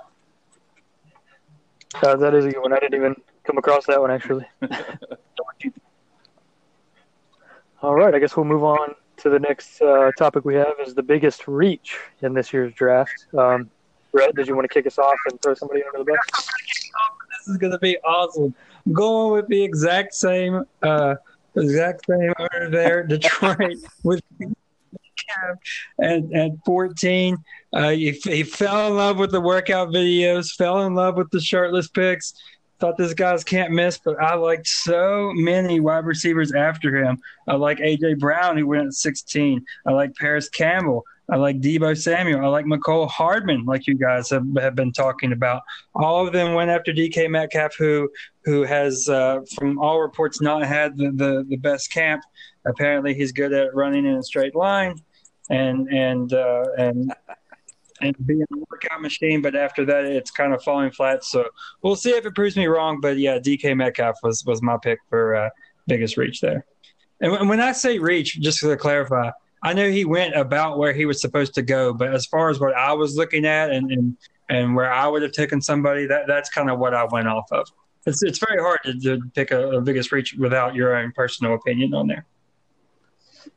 Uh, 2.01 2.15
that 2.15 2.34
is 2.34 2.46
a 2.46 2.51
good 2.51 2.62
one. 2.62 2.72
I 2.72 2.79
didn't 2.79 2.96
even 2.96 3.15
come 3.48 3.58
across 3.58 3.86
that 3.86 4.00
one 4.00 4.12
actually. 4.12 4.46
All 7.82 7.96
right, 7.96 8.13
I 8.13 8.20
guess 8.20 8.36
we'll 8.36 8.46
move 8.46 8.63
on 8.63 8.94
to 9.18 9.30
the 9.30 9.39
next 9.39 9.82
uh, 9.82 10.12
topic 10.18 10.46
we 10.46 10.56
have 10.56 10.74
is 10.86 10.94
the 10.94 11.04
biggest 11.04 11.48
reach 11.48 11.98
in 12.22 12.34
this 12.34 12.51
year's 12.51 12.74
draft. 12.74 13.25
Um, 13.38 13.70
Brett, 14.12 14.36
did 14.36 14.48
you 14.48 14.56
want 14.56 14.66
to 14.66 14.74
kick 14.74 14.86
us 14.86 15.00
off 15.00 15.18
and 15.30 15.42
throw 15.42 15.54
somebody 15.54 15.82
under 15.84 16.00
the 16.00 16.12
bus? 16.12 16.48
This 17.39 17.48
is 17.48 17.58
gonna 17.58 17.80
be 17.80 17.98
awesome. 18.00 18.54
I'm 18.86 18.94
going 18.94 19.34
with 19.34 19.48
the 19.48 19.63
exact 19.63 20.13
same, 20.13 20.63
uh, 20.84 21.16
exact 21.56 22.06
same 22.08 22.34
owner 22.39 22.70
there, 22.70 23.04
Detroit 23.08 23.77
with 24.04 24.22
and 26.00 26.34
at 26.36 26.51
14. 26.66 27.38
Uh, 27.74 27.89
he, 27.89 28.12
he 28.12 28.44
fell 28.44 28.88
in 28.88 28.96
love 28.96 29.18
with 29.18 29.32
the 29.32 29.42
workout 29.42 29.89
videos, 29.89 30.56
fell 30.56 30.86
in 30.86 30.96
love 30.96 31.16
with 31.16 31.30
the 31.32 31.39
shirtless 31.39 31.88
pics. 31.88 32.34
Thought 32.79 32.98
this 32.98 33.13
guy's 33.13 33.43
can't 33.43 33.72
miss, 33.72 33.98
but 33.98 34.22
I 34.22 34.36
liked 34.36 34.67
so 34.67 35.31
many 35.34 35.79
wide 35.79 36.05
receivers 36.05 36.53
after 36.53 36.96
him. 36.96 37.19
I 37.48 37.55
like 37.55 37.79
AJ 37.79 38.19
Brown, 38.19 38.57
who 38.57 38.67
went 38.67 38.88
at 38.88 38.93
16. 38.93 39.65
I 39.86 39.91
like 39.91 40.15
Parris 40.15 40.48
Campbell. 40.50 41.03
I 41.29 41.36
like 41.36 41.60
Deebo 41.60 41.98
Samuel. 41.98 42.46
I 42.46 42.48
like 42.48 42.65
Mecole 42.65 43.10
Hardman, 43.10 43.65
like 43.65 43.86
you 43.88 43.96
guys 43.96 44.29
have, 44.29 44.46
have 44.60 44.75
been 44.75 44.93
talking 44.93 45.34
about. 45.34 45.63
All 45.93 46.25
of 46.25 46.31
them 46.31 46.53
went 46.53 46.69
after 46.69 46.93
DK 46.93 47.29
Metcalf, 47.29 47.75
who 47.77 48.10
who 48.46 48.63
has, 48.63 49.10
uh, 49.10 49.39
from 49.55 49.77
all 49.77 50.00
reports, 50.00 50.39
not 50.39 50.63
had 50.63 50.96
the, 50.96 51.12
the, 51.12 51.46
the 51.50 51.57
best 51.57 51.91
camp. 51.91 52.24
Apparently, 52.65 53.13
he's 53.13 53.34
good 53.34 53.51
at 53.51 53.75
running 53.75 54.05
in 54.05 54.15
a 54.15 54.24
straight 54.24 54.55
line 54.55 54.96
and 55.50 55.88
and 55.89 56.34
uh, 56.34 56.65
and 56.77 57.13
and 58.01 58.16
being 58.25 58.44
a 58.54 58.58
workout 58.70 59.01
machine. 59.01 59.42
But 59.42 59.56
after 59.56 59.86
that, 59.86 60.06
it's 60.06 60.32
kind 60.32 60.54
of 60.54 60.63
falling 60.63 60.92
flat. 60.92 61.24
So 61.24 61.48
we'll 61.82 61.96
see 61.96 62.12
if 62.12 62.25
it 62.25 62.36
proves 62.36 62.56
me 62.56 62.68
wrong. 62.68 63.00
But 63.01 63.18
yeah, 63.18 63.39
DK 63.39 63.75
Metcalf 63.75 64.18
was 64.24 64.44
was 64.46 64.62
my 64.62 64.77
pick 64.82 65.00
for 65.10 65.36
uh, 65.36 65.50
biggest 65.88 66.18
reach 66.18 66.42
there. 66.42 66.66
And 67.20 67.50
when 67.50 67.60
I 67.60 67.72
say 67.72 67.98
reach, 67.98 68.39
just 68.39 68.60
to 68.60 68.77
clarify, 68.77 69.32
I 69.63 69.74
know 69.74 69.89
he 69.89 70.06
went 70.06 70.36
about 70.36 70.77
where 70.77 70.94
he 70.94 71.06
was 71.06 71.20
supposed 71.20 71.56
to 71.56 71.62
go. 71.62 71.94
But 71.94 72.13
as 72.13 72.25
far 72.27 72.50
as 72.50 72.60
what 72.60 72.75
I 72.75 72.94
was 72.94 73.16
looking 73.16 73.46
at 73.46 73.72
and 73.72 73.92
and, 73.92 74.18
and 74.50 74.75
where 74.75 74.92
I 74.92 75.08
would 75.08 75.24
have 75.24 75.32
taken 75.32 75.62
somebody, 75.62 76.06
that 76.08 76.27
that's 76.27 76.50
kind 76.50 76.70
of 76.70 76.80
what 76.80 76.94
I 76.94 77.06
went 77.06 77.27
off 77.27 77.51
of. 77.51 77.68
It's 78.06 78.24
it's 78.24 78.39
very 78.39 78.62
hard 78.62 78.80
to, 78.86 79.00
to 79.00 79.22
pick 79.34 79.51
a, 79.51 79.70
a 79.72 79.82
biggest 79.82 80.12
reach 80.12 80.36
without 80.38 80.75
your 80.75 80.96
own 80.96 81.12
personal 81.12 81.56
opinion 81.56 81.94
on 81.94 82.08
there. 82.08 82.25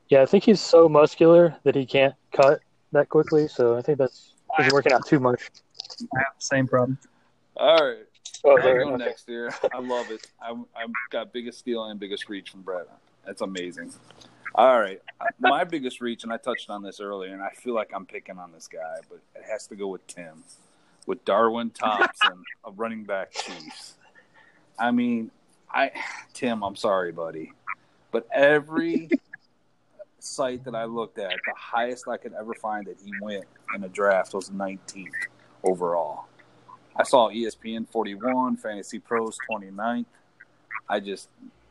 Yeah, 0.09 0.23
I 0.23 0.27
think 0.27 0.45
he's 0.45 0.61
so 0.61 0.89
muscular 0.89 1.57
that 1.63 1.77
he 1.77 1.87
can't 1.87 2.15
cut 2.33 2.61
that 2.93 3.09
quickly. 3.09 3.47
So 3.47 3.77
I 3.77 3.83
think 3.83 3.99
that's 3.99 4.30
he's 4.63 4.73
working 4.73 4.93
out 4.93 5.07
too 5.07 5.21
much. 5.21 5.51
I 6.15 6.19
have 6.19 6.35
the 6.39 6.45
same 6.45 6.67
problem. 6.67 6.99
All 7.57 7.77
right. 7.77 8.07
Oh, 8.45 8.57
I'll 8.57 8.63
there, 8.63 8.85
go 8.85 8.95
okay. 8.95 9.05
next 9.05 9.27
here. 9.27 9.53
I 9.73 9.81
love 9.81 10.11
it. 10.11 10.27
I'm, 10.43 10.65
I've 10.75 10.91
got 11.11 11.33
biggest 11.33 11.59
steal 11.59 11.85
and 11.85 12.01
biggest 12.01 12.29
reach 12.29 12.51
from 12.51 12.63
Brett. 12.63 12.87
That's 13.27 13.43
amazing. 13.43 13.93
All 14.55 14.81
right. 14.81 15.01
My 15.39 15.65
biggest 15.65 16.01
reach, 16.01 16.25
and 16.25 16.33
I 16.33 16.39
touched 16.39 16.71
on 16.71 16.83
this 16.83 17.01
earlier, 17.01 17.33
and 17.33 17.43
I 17.43 17.51
feel 17.51 17.75
like 17.75 17.91
I'm 17.95 18.07
picking 18.07 18.39
on 18.39 18.53
this 18.53 18.67
guy, 18.67 18.97
but 19.09 19.21
it 19.35 19.45
has 19.49 19.67
to 19.69 19.77
go 19.77 19.89
with 19.89 20.07
Tim, 20.07 20.43
with 21.07 21.25
Darwin 21.25 21.71
Thompson 21.71 22.43
a 22.65 22.71
running 22.71 23.05
back 23.05 23.33
Chiefs. 23.33 23.95
I 24.79 24.91
mean, 24.91 25.31
I 25.71 25.93
Tim, 26.33 26.63
I'm 26.63 26.77
sorry, 26.77 27.13
buddy, 27.13 27.53
but 28.11 28.27
every 28.33 29.11
site 30.25 30.65
that 30.65 30.75
I 30.75 30.85
looked 30.85 31.19
at, 31.19 31.31
the 31.31 31.55
highest 31.57 32.09
I 32.09 32.17
could 32.17 32.33
ever 32.39 32.55
find 32.55 32.87
that 32.87 32.97
he 33.05 33.13
went 33.21 33.45
in 33.75 33.85
a 33.85 33.89
draft 33.89 34.35
was 34.35 34.51
19th 34.51 35.09
overall. 35.63 36.27
I 36.97 37.05
saw 37.05 37.31
ESPN 37.31 37.89
41, 37.89 38.57
Fantasy 38.57 38.99
Pros 38.99 39.37
29th. 39.51 40.07
I 40.89 41.01
just, 41.01 41.29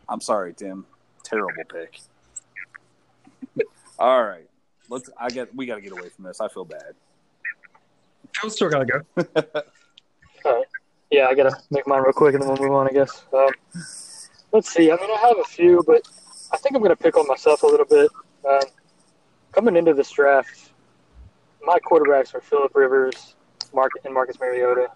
I'm 0.07 0.21
sorry, 0.21 0.53
Tim, 0.53 0.85
terrible 1.23 1.63
pick. 1.71 1.99
All 3.99 4.23
right, 4.23 4.47
let's. 4.89 5.09
I 5.19 5.29
get. 5.29 5.53
We 5.53 5.65
got 5.65 5.75
to 5.75 5.81
get 5.81 5.91
away 5.91 6.07
from 6.07 6.23
this. 6.23 6.39
I 6.39 6.47
feel 6.47 6.63
bad. 6.63 6.93
Phil's 8.35 8.55
still 8.55 8.69
got 8.69 8.85
to 8.87 9.03
go. 9.25 9.61
Yeah, 11.11 11.25
I 11.27 11.33
gotta 11.33 11.57
make 11.71 11.87
mine 11.87 12.03
real 12.03 12.13
quick 12.13 12.35
and 12.35 12.43
then 12.43 12.49
we'll 12.49 12.61
move 12.61 12.71
on. 12.71 12.87
I 12.87 12.91
guess. 12.91 13.23
Um, 13.33 13.49
let's 14.51 14.71
see. 14.71 14.91
I 14.91 14.95
mean, 14.95 15.09
I 15.09 15.27
have 15.27 15.37
a 15.39 15.43
few, 15.43 15.83
but 15.85 16.07
I 16.51 16.57
think 16.57 16.75
I'm 16.75 16.81
gonna 16.81 16.95
pick 16.95 17.17
on 17.17 17.27
myself 17.27 17.63
a 17.63 17.67
little 17.67 17.85
bit. 17.85 18.11
Um, 18.47 18.61
coming 19.51 19.75
into 19.75 19.93
this 19.93 20.11
draft, 20.11 20.71
my 21.63 21.77
quarterbacks 21.79 22.33
are 22.33 22.41
Philip 22.41 22.73
Rivers, 22.75 23.35
Mark 23.73 23.91
and 24.03 24.13
Marcus 24.13 24.39
Mariota, 24.39 24.87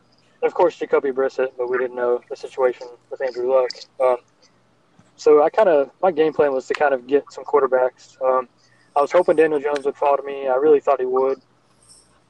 and 0.41 0.43
of 0.43 0.53
course 0.53 0.77
Jacoby 0.77 1.11
Brissett, 1.11 1.49
but 1.57 1.69
we 1.69 1.77
didn't 1.77 1.95
know 1.95 2.21
the 2.29 2.35
situation 2.35 2.87
with 3.09 3.21
Andrew 3.21 3.53
Luck. 3.53 3.69
Um, 4.01 4.17
so 5.15 5.43
I 5.43 5.49
kind 5.49 5.69
of 5.69 5.91
my 6.01 6.11
game 6.11 6.33
plan 6.33 6.53
was 6.53 6.67
to 6.67 6.73
kind 6.73 6.93
of 6.93 7.07
get 7.07 7.31
some 7.31 7.43
quarterbacks. 7.43 8.21
Um, 8.21 8.47
I 8.95 9.01
was 9.01 9.11
hoping 9.11 9.35
Daniel 9.35 9.59
Jones 9.59 9.85
would 9.85 9.95
fall 9.95 10.17
to 10.17 10.23
me. 10.23 10.47
I 10.47 10.55
really 10.55 10.79
thought 10.79 10.99
he 10.99 11.05
would. 11.05 11.39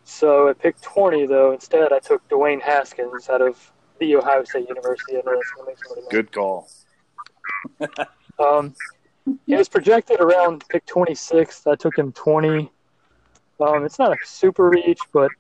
So 0.06 0.50
at 0.50 0.60
pick 0.60 0.80
20, 0.82 1.28
though, 1.28 1.54
instead 1.54 1.94
I 1.94 2.00
took 2.00 2.28
Dwayne 2.30 2.62
Haskins 2.62 3.30
out 3.30 3.42
of 3.42 3.72
the 4.00 4.16
Ohio 4.16 4.44
State 4.44 4.68
University. 4.68 5.14
I 5.14 5.22
know 5.26 5.36
that's 5.36 5.52
going 5.52 5.66
to 5.66 5.72
make 5.72 5.78
somebody. 5.86 6.08
Good 6.10 6.32
call. 6.32 6.70
Um, 8.40 8.74
he 9.46 9.56
was 9.56 9.70
projected 9.70 10.20
around 10.20 10.64
pick 10.70 10.86
26. 10.86 11.68
I 11.68 11.76
took 11.76 11.98
him 11.98 12.12
20. 12.12 12.72
Um, 13.60 13.86
it's 13.86 14.00
not 14.00 14.12
a 14.12 14.18
super 14.26 14.70
reach, 14.70 15.00
but 15.14 15.32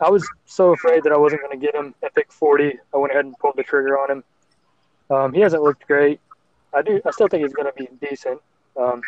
I 0.00 0.10
was 0.10 0.28
so 0.46 0.72
afraid 0.72 1.04
that 1.04 1.12
I 1.12 1.16
wasn't 1.16 1.42
going 1.42 1.58
to 1.58 1.64
get 1.64 1.74
him 1.74 1.94
at 2.02 2.14
pick 2.14 2.32
40. 2.32 2.78
I 2.92 2.96
went 2.96 3.12
ahead 3.12 3.24
and 3.24 3.38
pulled 3.38 3.56
the 3.56 3.62
trigger 3.62 3.98
on 3.98 4.10
him. 4.10 4.24
Um, 5.10 5.32
he 5.32 5.40
hasn't 5.40 5.62
looked 5.62 5.86
great. 5.86 6.20
I 6.74 6.82
do. 6.82 7.00
I 7.06 7.10
still 7.12 7.28
think 7.28 7.44
he's 7.44 7.54
going 7.54 7.72
to 7.72 7.72
be 7.76 7.88
decent. 8.06 8.40
Um, 8.76 9.00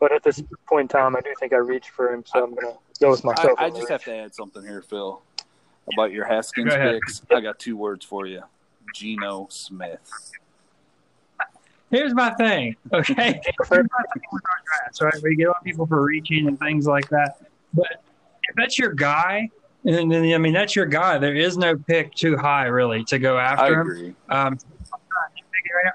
but 0.00 0.12
at 0.12 0.22
this 0.24 0.42
point 0.66 0.82
in 0.82 0.88
time, 0.88 1.14
I 1.14 1.20
do 1.20 1.32
think 1.38 1.52
I 1.52 1.58
reached 1.58 1.90
for 1.90 2.12
him, 2.12 2.24
so 2.26 2.42
I'm 2.42 2.54
going 2.54 2.72
to 2.72 2.78
go 3.00 3.10
with 3.10 3.24
I, 3.24 3.28
myself. 3.28 3.58
I 3.58 3.64
on 3.66 3.70
the 3.70 3.78
just 3.78 3.90
reach. 3.90 3.92
have 3.92 4.04
to 4.04 4.14
add 4.14 4.34
something 4.34 4.62
here, 4.62 4.82
Phil, 4.82 5.22
about 5.92 6.10
your 6.10 6.24
Haskins 6.24 6.74
picks. 6.74 7.22
I 7.30 7.40
got 7.40 7.58
two 7.60 7.76
words 7.76 8.04
for 8.04 8.26
you: 8.26 8.42
Geno 8.94 9.46
Smith. 9.48 10.10
Here's 11.92 12.14
my 12.14 12.30
thing, 12.30 12.74
okay? 12.92 13.14
Here's 13.44 13.70
my 13.70 13.76
thing 13.78 14.22
with 14.32 14.42
our 14.48 14.80
drafts, 14.80 15.02
right? 15.02 15.22
We 15.22 15.36
get 15.36 15.48
on 15.48 15.54
people 15.62 15.86
for 15.86 16.02
reaching 16.02 16.48
and 16.48 16.58
things 16.58 16.86
like 16.86 17.06
that. 17.10 17.36
But 17.74 18.02
if 18.48 18.56
that's 18.56 18.78
your 18.78 18.94
guy, 18.94 19.50
and 19.84 20.10
then 20.10 20.24
I 20.32 20.38
mean 20.38 20.54
that's 20.54 20.74
your 20.74 20.86
guy. 20.86 21.18
There 21.18 21.34
is 21.34 21.58
no 21.58 21.76
pick 21.76 22.14
too 22.14 22.38
high 22.38 22.64
really 22.64 23.04
to 23.04 23.18
go 23.18 23.36
I 23.36 23.42
after 23.44 23.82
him. 23.82 24.16
Um, 24.30 24.58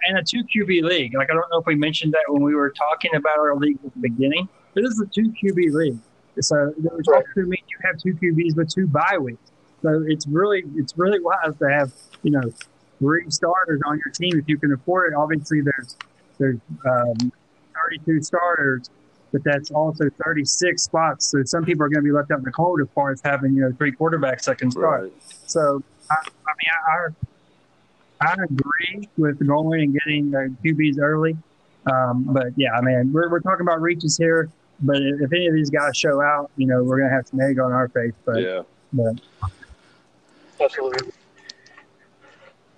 and 0.08 0.18
a 0.20 0.24
two 0.24 0.44
QB 0.44 0.84
league. 0.84 1.16
Like 1.16 1.32
I 1.32 1.34
don't 1.34 1.46
know 1.52 1.60
if 1.60 1.66
we 1.66 1.76
mentioned 1.76 2.14
that 2.14 2.24
when 2.28 2.44
we 2.44 2.54
were 2.54 2.70
talking 2.70 3.16
about 3.16 3.40
our 3.40 3.56
league 3.56 3.80
at 3.84 3.94
the 3.94 4.00
beginning. 4.00 4.48
This 4.76 4.86
is 4.86 5.02
a 5.02 5.08
two 5.08 5.34
QB 5.42 5.74
league, 5.74 5.98
so 6.40 6.74
which 6.78 7.06
Right. 7.08 7.24
also 7.28 7.48
means 7.48 7.64
you 7.70 7.78
have 7.84 7.98
two 7.98 8.14
QBs 8.14 8.56
with 8.56 8.72
two 8.72 8.86
bye 8.86 9.18
weeks. 9.20 9.52
So 9.82 10.04
it's 10.08 10.28
really 10.28 10.64
it's 10.76 10.96
really 10.96 11.20
wise 11.20 11.58
to 11.60 11.70
have 11.70 11.92
you 12.22 12.32
know 12.32 12.54
three 13.00 13.30
starters 13.30 13.82
on 13.86 14.00
your 14.04 14.14
team 14.14 14.40
if 14.40 14.48
you 14.48 14.58
can 14.58 14.74
afford 14.74 15.12
it. 15.12 15.16
Obviously, 15.16 15.62
there's 15.62 15.98
there's 16.38 16.58
um, 16.86 17.32
32 17.90 18.22
starters, 18.22 18.90
but 19.32 19.44
that's 19.44 19.72
also 19.72 20.10
36 20.24 20.82
spots. 20.82 21.28
So 21.28 21.44
some 21.44 21.66
people 21.66 21.84
are 21.84 21.90
going 21.90 22.04
to 22.04 22.08
be 22.08 22.12
left 22.12 22.32
out 22.32 22.40
in 22.40 22.44
the 22.44 22.52
cold 22.52 22.82
as 22.82 22.88
far 22.94 23.12
as 23.12 23.22
having 23.24 23.56
you 23.56 23.62
know 23.62 23.72
three 23.78 23.92
quarterbacks 23.92 24.46
that 24.46 24.58
can 24.58 24.72
start. 24.72 25.04
Right. 25.04 25.14
So 25.46 25.84
I, 26.10 26.16
I 26.16 26.52
mean, 27.06 27.14
I, 28.22 28.32
I 28.32 28.34
agree 28.44 29.10
with 29.18 29.46
going 29.46 29.82
and 29.82 29.94
getting 29.94 30.32
the 30.32 30.54
QBs 30.64 31.00
early. 31.00 31.38
Um, 31.92 32.26
but 32.30 32.48
yeah, 32.58 32.74
I 32.74 32.82
mean, 32.82 33.14
we're, 33.14 33.30
we're 33.30 33.40
talking 33.40 33.62
about 33.62 33.82
reaches 33.82 34.18
here. 34.18 34.50
But 34.82 34.98
if 34.98 35.22
if 35.22 35.34
any 35.34 35.48
of 35.48 35.56
these 35.56 35.70
guys 35.70 35.98
show 35.98 36.22
out, 36.22 36.52
you 36.56 36.68
know, 36.68 36.84
we're 36.84 37.00
gonna 37.00 37.14
have 37.14 37.28
some 37.28 37.40
egg 37.42 37.60
on 37.60 37.72
our 37.72 37.88
face. 37.88 38.14
But, 38.26 38.42
Yeah. 38.42 38.62
but 38.94 39.16
Absolutely. 40.60 41.12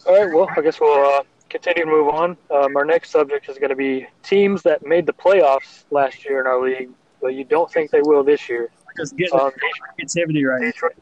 All 0.06 0.26
right, 0.26 0.34
well, 0.34 0.50
I 0.56 0.62
guess 0.62 0.80
we'll 0.80 1.06
uh, 1.20 1.24
continue 1.50 1.86
to 1.86 1.90
move 1.92 2.08
on. 2.10 2.38
Um, 2.52 2.76
our 2.76 2.86
next 2.86 3.12
subject 3.12 3.50
is 3.50 3.58
going 3.58 3.70
to 3.70 3.76
be 3.76 4.08
teams 4.24 4.62
that 4.64 4.86
made 4.86 5.06
the 5.06 5.14
playoffs 5.14 5.84
last 5.92 6.26
year 6.26 6.40
in 6.40 6.48
our 6.48 6.62
league, 6.62 6.90
but 7.22 7.30
you 7.30 7.44
don't 7.44 7.72
think 7.72 7.92
they 7.92 8.02
will 8.02 8.24
this 8.24 8.48
year. 8.50 8.70
we're 8.98 9.04
just 9.04 9.18
getting 9.18 9.40
Um, 9.40 9.52
negativity 10.00 10.48
right 10.48 10.62
now. 10.62 10.68
Detroit. 10.68 10.94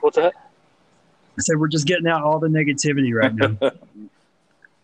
What's 0.00 0.16
that? 0.16 0.32
So 1.38 1.56
we're 1.56 1.68
just 1.68 1.86
getting 1.86 2.06
out 2.06 2.22
all 2.22 2.38
the 2.38 2.48
negativity 2.48 3.14
right 3.14 3.34
now. 3.34 3.70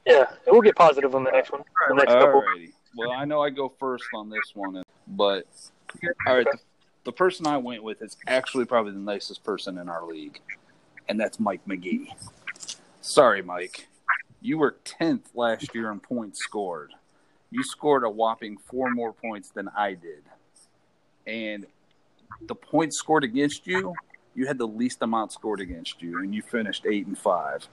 Yeah, 0.07 0.27
we'll 0.47 0.61
get 0.63 0.77
positive 0.77 1.17
on 1.17 1.25
the 1.25 1.33
next 1.33 1.51
one. 1.51 1.63
The 1.89 1.95
next. 1.95 2.13
Alrighty. 2.13 2.71
Well, 2.97 3.11
I 3.11 3.25
know 3.25 3.43
I 3.43 3.51
go 3.51 3.69
first 3.81 4.05
on 4.15 4.31
this 4.31 4.53
one, 4.55 4.85
but 5.09 5.47
all 6.29 6.37
right. 6.37 6.47
The, 6.47 6.59
the 7.03 7.13
person 7.13 7.45
I 7.45 7.57
went 7.57 7.83
with 7.83 8.01
is 8.03 8.17
actually 8.29 8.67
probably 8.67 8.93
the 8.93 9.01
nicest 9.01 9.43
person 9.43 9.79
in 9.79 9.89
our 9.89 10.07
league, 10.07 10.39
and 11.09 11.19
that's 11.19 11.41
Mike 11.41 11.61
McGee. 11.67 12.07
Sorry, 13.07 13.43
Mike. 13.43 13.89
You 14.41 14.59
were 14.59 14.77
tenth 14.85 15.31
last 15.35 15.75
year 15.75 15.91
in 15.91 16.01
points 16.01 16.41
scored. 16.41 16.93
You 17.51 17.63
scored 17.63 18.05
a 18.05 18.11
whopping 18.11 18.59
four 18.59 18.91
more 18.91 19.13
points 19.13 19.51
than 19.51 19.69
I 19.77 19.95
did, 19.95 20.25
and 21.27 21.67
the 22.47 22.55
points 22.55 22.99
scored 22.99 23.25
against 23.25 23.67
you, 23.67 23.95
you 24.35 24.47
had 24.47 24.59
the 24.59 24.67
least 24.67 25.03
amount 25.03 25.33
scored 25.33 25.61
against 25.61 26.03
you, 26.03 26.19
and 26.19 26.35
you 26.35 26.43
finished 26.43 26.85
eight 26.87 27.07
and 27.07 27.17
five 27.17 27.67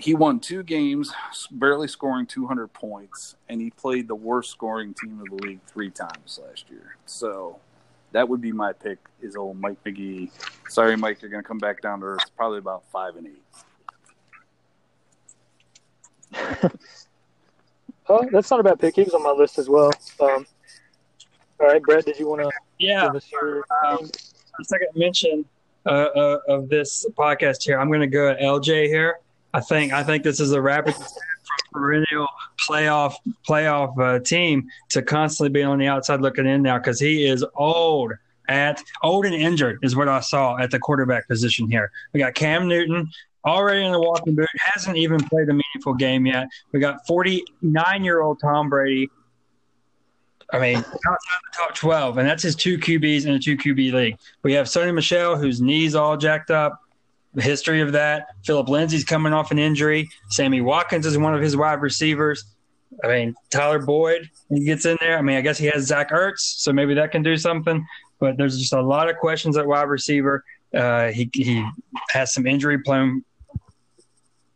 he 0.00 0.14
won 0.14 0.40
two 0.40 0.62
games, 0.62 1.12
barely 1.50 1.86
scoring 1.86 2.26
200 2.26 2.72
points, 2.72 3.36
and 3.48 3.60
he 3.60 3.70
played 3.70 4.08
the 4.08 4.14
worst 4.14 4.50
scoring 4.50 4.94
team 4.94 5.20
of 5.20 5.26
the 5.26 5.46
league 5.46 5.60
three 5.66 5.90
times 5.90 6.40
last 6.42 6.70
year. 6.70 6.96
So 7.04 7.58
that 8.12 8.28
would 8.28 8.40
be 8.40 8.52
my 8.52 8.72
pick. 8.72 8.98
Is 9.20 9.36
old 9.36 9.60
Mike 9.60 9.82
McGee. 9.84 10.30
Sorry, 10.68 10.96
Mike, 10.96 11.20
you're 11.20 11.30
going 11.30 11.42
to 11.42 11.46
come 11.46 11.58
back 11.58 11.82
down 11.82 12.00
to 12.00 12.06
earth. 12.06 12.30
Probably 12.36 12.58
about 12.58 12.84
five 12.90 13.16
and 13.16 13.26
eight. 13.26 13.42
oh, 18.08 18.28
that's 18.30 18.50
not 18.50 18.60
a 18.60 18.62
bad 18.62 18.78
pick. 18.78 18.96
He 18.96 19.02
was 19.02 19.14
on 19.14 19.22
my 19.22 19.30
list 19.30 19.58
as 19.58 19.68
well. 19.68 19.90
Um, 20.20 20.46
all 21.58 21.66
right, 21.66 21.82
Brett, 21.82 22.04
did 22.06 22.18
you 22.18 22.28
want 22.28 22.42
to 22.42 22.50
yeah. 22.78 23.06
give 23.06 23.16
us 23.16 23.30
your 23.30 23.64
um, 23.84 24.10
second 24.62 24.88
mention 24.94 25.44
uh, 25.86 25.88
uh, 25.88 26.38
of 26.48 26.68
this 26.68 27.06
podcast 27.16 27.62
here? 27.62 27.78
I'm 27.78 27.88
going 27.88 28.00
to 28.00 28.06
go 28.06 28.28
at 28.28 28.38
LJ 28.40 28.86
here. 28.86 29.18
I 29.52 29.60
think 29.60 29.92
I 29.92 30.04
think 30.04 30.22
this 30.22 30.38
is 30.40 30.52
a 30.52 30.60
rapid 30.60 30.94
perennial 31.72 32.28
playoff 32.68 33.14
playoff 33.48 33.98
uh, 33.98 34.20
team 34.20 34.68
to 34.90 35.02
constantly 35.02 35.50
be 35.50 35.62
on 35.62 35.78
the 35.78 35.88
outside 35.88 36.20
looking 36.20 36.46
in 36.46 36.62
now 36.62 36.78
because 36.78 37.00
he 37.00 37.26
is 37.26 37.44
old 37.56 38.12
at 38.48 38.82
old 39.02 39.26
and 39.26 39.34
injured 39.34 39.78
is 39.82 39.96
what 39.96 40.08
I 40.08 40.20
saw 40.20 40.58
at 40.58 40.70
the 40.70 40.78
quarterback 40.78 41.28
position 41.28 41.70
here. 41.70 41.90
We 42.12 42.20
got 42.20 42.34
Cam 42.34 42.68
Newton 42.68 43.08
already 43.44 43.84
in 43.84 43.92
the 43.92 44.00
walking 44.00 44.34
boot, 44.34 44.48
hasn't 44.58 44.96
even 44.96 45.20
played 45.20 45.48
a 45.48 45.52
meaningful 45.52 45.94
game 45.94 46.26
yet. 46.26 46.48
We 46.72 46.80
got 46.80 47.06
49 47.06 48.04
year 48.04 48.20
old 48.20 48.40
Tom 48.40 48.68
Brady. 48.68 49.08
I 50.52 50.58
mean, 50.58 50.76
outside 50.78 50.94
the 51.04 51.56
top 51.56 51.74
12, 51.76 52.18
and 52.18 52.28
that's 52.28 52.42
his 52.42 52.56
two 52.56 52.76
QBs 52.76 53.24
in 53.24 53.34
a 53.34 53.38
two 53.38 53.56
QB 53.56 53.92
league. 53.92 54.18
We 54.42 54.52
have 54.54 54.66
Sony 54.66 54.92
Michel, 54.92 55.36
whose 55.36 55.60
knees 55.60 55.94
all 55.94 56.16
jacked 56.16 56.50
up 56.50 56.80
the 57.34 57.42
history 57.42 57.80
of 57.80 57.92
that. 57.92 58.28
Philip 58.44 58.68
Lindsay's 58.68 59.04
coming 59.04 59.32
off 59.32 59.52
an 59.52 59.58
injury. 59.58 60.08
Sammy 60.28 60.60
Watkins 60.60 61.06
is 61.06 61.16
one 61.16 61.34
of 61.34 61.40
his 61.40 61.56
wide 61.56 61.80
receivers. 61.80 62.44
I 63.04 63.08
mean, 63.08 63.34
Tyler 63.50 63.78
Boyd, 63.78 64.28
he 64.48 64.64
gets 64.64 64.84
in 64.84 64.96
there. 65.00 65.16
I 65.16 65.22
mean, 65.22 65.36
I 65.36 65.40
guess 65.40 65.56
he 65.56 65.66
has 65.66 65.86
Zach 65.86 66.10
Ertz, 66.10 66.40
so 66.40 66.72
maybe 66.72 66.94
that 66.94 67.12
can 67.12 67.22
do 67.22 67.36
something. 67.36 67.86
But 68.18 68.36
there's 68.36 68.58
just 68.58 68.72
a 68.72 68.82
lot 68.82 69.08
of 69.08 69.16
questions 69.16 69.56
at 69.56 69.66
wide 69.66 69.88
receiver. 69.88 70.44
Uh, 70.74 71.08
he 71.08 71.30
he 71.32 71.64
has 72.10 72.32
some 72.32 72.46
injury 72.46 72.78
prone 72.82 73.24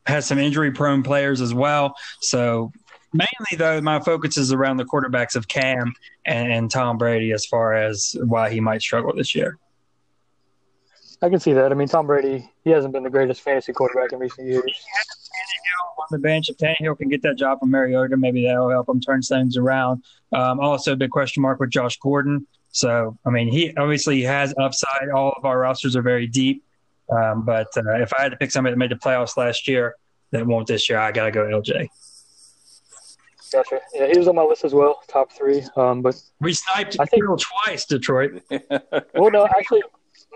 has 0.07 0.27
some 0.27 0.39
injury 0.39 0.71
prone 0.71 1.03
players 1.03 1.41
as 1.41 1.55
well. 1.55 1.95
So 2.21 2.73
mainly 3.13 3.57
though, 3.57 3.81
my 3.81 4.01
focus 4.01 4.37
is 4.37 4.53
around 4.53 4.77
the 4.77 4.85
quarterbacks 4.85 5.37
of 5.37 5.49
Cam 5.49 5.93
and, 6.27 6.53
and 6.53 6.71
Tom 6.71 6.99
Brady 6.99 7.33
as 7.33 7.47
far 7.47 7.75
as 7.75 8.17
why 8.25 8.51
he 8.51 8.61
might 8.61 8.83
struggle 8.83 9.15
this 9.15 9.35
year. 9.35 9.59
I 11.23 11.31
can 11.31 11.41
see 11.41 11.55
that. 11.55 11.73
I 11.73 11.75
mean, 11.75 11.89
Tom 11.89 12.07
Brady, 12.07 12.51
he 12.65 12.71
hasn't 12.71 12.93
been 12.93 13.03
the 13.03 13.09
greatest 13.09 13.41
fantasy 13.41 13.73
quarterback 13.73 14.13
in 14.13 14.19
recent 14.19 14.47
years. 14.47 14.85
On 15.99 16.07
the 16.11 16.19
bench, 16.19 16.51
if 16.51 16.59
Tannehill 16.59 16.99
can 16.99 17.09
get 17.09 17.23
that 17.23 17.39
job 17.39 17.61
from 17.61 17.71
Mariota, 17.71 18.17
maybe 18.19 18.45
that'll 18.45 18.69
help 18.69 18.89
him 18.91 19.01
turn 19.01 19.23
things 19.23 19.57
around. 19.57 20.03
Um, 20.33 20.61
also, 20.61 20.93
a 20.93 20.97
big 20.97 21.11
question 21.11 21.43
mark 21.43 21.61
with 21.61 21.71
Josh 21.71 21.99
Gordon. 21.99 22.47
So, 22.73 23.17
I 23.25 23.31
mean, 23.31 23.49
he 23.49 23.75
obviously 23.77 24.21
has 24.23 24.53
upside. 24.59 25.09
All 25.15 25.33
of 25.35 25.47
our 25.47 25.59
rosters 25.59 25.97
are 25.97 26.03
very 26.03 26.27
deep. 26.27 26.63
Um, 27.11 27.45
but 27.45 27.69
uh, 27.77 28.01
if 28.01 28.13
I 28.19 28.23
had 28.23 28.31
to 28.33 28.37
pick 28.37 28.51
somebody 28.51 28.73
that 28.73 28.79
made 28.79 28.91
the 28.91 28.97
playoffs 28.97 29.37
last 29.37 29.69
year 29.69 29.95
that 30.31 30.47
won't 30.47 30.67
this 30.67 30.89
year, 30.89 30.99
I 30.99 31.13
got 31.13 31.25
to 31.25 31.31
go 31.31 31.45
LJ. 31.45 31.89
Gotcha. 33.53 33.79
Yeah, 33.93 34.09
he 34.11 34.19
was 34.19 34.27
on 34.27 34.35
my 34.35 34.43
list 34.43 34.65
as 34.65 34.75
well, 34.75 35.01
top 35.07 35.31
three. 35.31 35.63
Um, 35.77 36.03
but 36.03 36.21
we 36.41 36.55
sniped 36.55 36.97
I 36.99 37.05
think, 37.05 37.23
twice, 37.39 37.85
Detroit. 37.85 38.43
well, 38.51 39.31
no, 39.31 39.47
actually, 39.47 39.83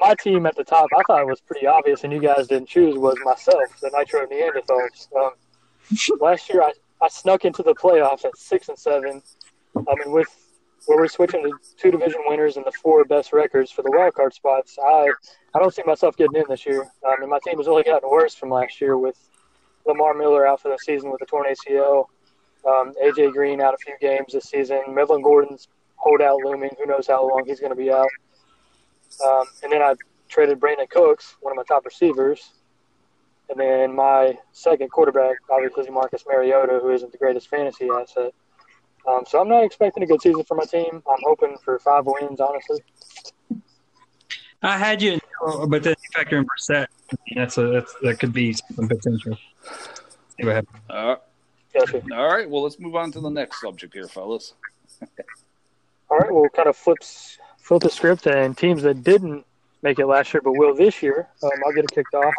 my 0.00 0.14
team 0.20 0.46
at 0.46 0.54
the 0.54 0.62
top, 0.62 0.88
I 0.96 1.02
thought 1.06 1.22
it 1.22 1.26
was 1.26 1.40
pretty 1.40 1.66
obvious, 1.66 2.04
and 2.04 2.12
you 2.12 2.20
guys 2.20 2.46
didn't 2.46 2.68
choose, 2.68 2.96
was 2.96 3.16
myself, 3.24 3.64
the 3.82 3.90
Nitro 3.92 4.26
Neanderthals. 4.26 5.08
Um, 5.16 5.32
last 6.20 6.48
year, 6.48 6.62
I, 6.62 6.72
I 7.02 7.08
snuck 7.08 7.44
into 7.44 7.64
the 7.64 7.74
playoffs 7.74 8.24
at 8.24 8.36
six 8.36 8.68
and 8.68 8.78
seven. 8.78 9.22
I 9.76 9.94
mean, 9.96 10.12
with 10.12 10.28
where 10.88 10.96
we're 10.96 11.06
switching 11.06 11.42
to 11.42 11.52
two 11.76 11.90
division 11.90 12.20
winners 12.26 12.56
and 12.56 12.64
the 12.64 12.72
four 12.72 13.04
best 13.04 13.34
records 13.34 13.70
for 13.70 13.82
the 13.82 13.90
wild 13.90 14.14
card 14.14 14.32
spots, 14.32 14.78
I 14.82 15.10
I 15.54 15.58
don't 15.58 15.72
see 15.72 15.82
myself 15.84 16.16
getting 16.16 16.36
in 16.36 16.44
this 16.48 16.64
year. 16.64 16.82
I 17.06 17.20
mean, 17.20 17.28
my 17.28 17.38
team 17.44 17.58
has 17.58 17.68
only 17.68 17.82
gotten 17.82 18.08
worse 18.08 18.34
from 18.34 18.48
last 18.48 18.80
year 18.80 18.96
with 18.96 19.18
Lamar 19.86 20.14
Miller 20.14 20.48
out 20.48 20.62
for 20.62 20.70
the 20.70 20.78
season 20.78 21.10
with 21.10 21.20
a 21.20 21.26
torn 21.26 21.44
ACL, 21.46 22.06
um, 22.66 22.94
AJ 23.04 23.32
Green 23.32 23.60
out 23.60 23.74
a 23.74 23.76
few 23.76 23.96
games 24.00 24.32
this 24.32 24.44
season, 24.44 24.80
Melvin 24.88 25.20
Gordon's 25.20 25.68
holdout 25.96 26.38
looming. 26.42 26.70
Who 26.78 26.86
knows 26.86 27.06
how 27.06 27.28
long 27.28 27.44
he's 27.46 27.60
going 27.60 27.72
to 27.72 27.76
be 27.76 27.90
out. 27.90 28.08
Um, 29.22 29.44
and 29.62 29.70
then 29.70 29.82
I 29.82 29.94
traded 30.30 30.58
Brandin 30.58 30.88
Cooks, 30.88 31.36
one 31.42 31.52
of 31.52 31.56
my 31.56 31.64
top 31.64 31.84
receivers. 31.84 32.52
And 33.50 33.60
then 33.60 33.94
my 33.94 34.38
second 34.52 34.90
quarterback, 34.90 35.36
obviously 35.50 35.90
Marcus 35.90 36.24
Mariota, 36.26 36.78
who 36.82 36.90
isn't 36.92 37.12
the 37.12 37.18
greatest 37.18 37.48
fantasy 37.48 37.88
asset. 37.90 38.32
Um, 39.08 39.24
so 39.26 39.40
I'm 39.40 39.48
not 39.48 39.64
expecting 39.64 40.02
a 40.02 40.06
good 40.06 40.20
season 40.20 40.44
for 40.44 40.54
my 40.54 40.64
team. 40.64 40.90
I'm 40.92 41.22
hoping 41.24 41.56
for 41.64 41.78
five 41.78 42.04
wins, 42.04 42.40
honestly. 42.40 42.82
I 44.62 44.76
had 44.76 45.00
you, 45.00 45.18
but 45.68 45.82
then 45.82 45.94
you 46.02 46.08
factor 46.12 46.36
in 46.36 46.44
Brissett. 46.44 46.88
That's 47.34 47.56
a 47.58 47.68
that's, 47.68 47.94
that 48.02 48.18
could 48.18 48.32
be 48.32 48.52
some 48.52 48.88
potential. 48.88 49.38
See 50.36 50.44
what 50.44 50.56
happens. 50.56 50.82
All 50.90 51.08
right. 51.08 51.18
Gotcha. 51.72 52.02
All 52.12 52.26
right. 52.28 52.50
Well, 52.50 52.62
let's 52.62 52.78
move 52.78 52.96
on 52.96 53.12
to 53.12 53.20
the 53.20 53.30
next 53.30 53.60
subject 53.60 53.94
here, 53.94 54.08
fellas. 54.08 54.54
All 56.10 56.18
right. 56.18 56.32
Well, 56.32 56.48
kind 56.54 56.68
of 56.68 56.76
flips 56.76 57.38
flip 57.60 57.82
the 57.82 57.90
script 57.90 58.26
and 58.26 58.56
teams 58.56 58.82
that 58.82 59.04
didn't 59.04 59.44
make 59.82 59.98
it 59.98 60.06
last 60.06 60.34
year 60.34 60.40
but 60.42 60.52
will 60.52 60.74
this 60.74 61.02
year. 61.02 61.28
Um, 61.42 61.50
I'll 61.64 61.72
get 61.72 61.84
it 61.84 61.92
kicked 61.92 62.14
off. 62.14 62.34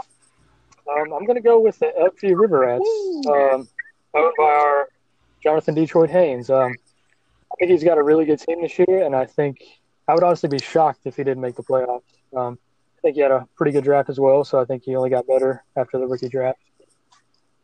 Um, 0.91 1.13
I'm 1.13 1.25
going 1.25 1.36
to 1.36 1.41
go 1.41 1.60
with 1.60 1.79
the 1.79 1.93
Elkview 1.99 2.38
River 2.38 2.60
Rats, 2.60 2.89
um, 3.27 3.67
owned 4.15 4.34
by 4.38 4.43
our 4.43 4.89
Jonathan 5.41 5.75
Detroit 5.75 6.10
Haynes. 6.10 6.49
Um, 6.49 6.73
I 7.52 7.56
think 7.60 7.71
he's 7.71 7.84
got 7.84 7.97
a 7.97 8.04
really 8.04 8.25
good 8.25 8.39
team 8.39 8.62
this 8.62 8.78
year, 8.78 9.04
and 9.06 9.15
I 9.15 9.25
think 9.25 9.63
I 10.08 10.13
would 10.13 10.23
honestly 10.23 10.49
be 10.49 10.60
shocked 10.60 11.02
if 11.06 11.15
he 11.15 11.23
didn't 11.23 11.41
make 11.41 11.56
the 11.56 11.63
playoffs. 11.63 12.02
Um, 12.36 12.58
I 12.97 13.02
think 13.02 13.15
he 13.15 13.21
had 13.21 13.32
a 13.32 13.47
pretty 13.56 13.71
good 13.71 13.84
draft 13.84 14.10
as 14.10 14.19
well, 14.19 14.43
so 14.43 14.60
I 14.60 14.65
think 14.65 14.84
he 14.84 14.95
only 14.95 15.10
got 15.10 15.25
better 15.28 15.63
after 15.78 15.97
the 15.97 16.06
rookie 16.06 16.30
draft. 16.30 16.60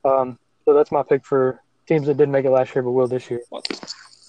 Um, 0.04 0.40
so 0.64 0.74
that's 0.74 0.92
my 0.92 1.04
pick 1.04 1.26
for 1.26 1.62
teams 1.88 2.08
that 2.08 2.18
didn't 2.18 2.32
make 2.32 2.46
it 2.46 2.52
last 2.52 2.74
year 2.74 2.84
but 2.84 2.92
will 2.92 3.08
this 3.08 3.30
year. 3.30 3.42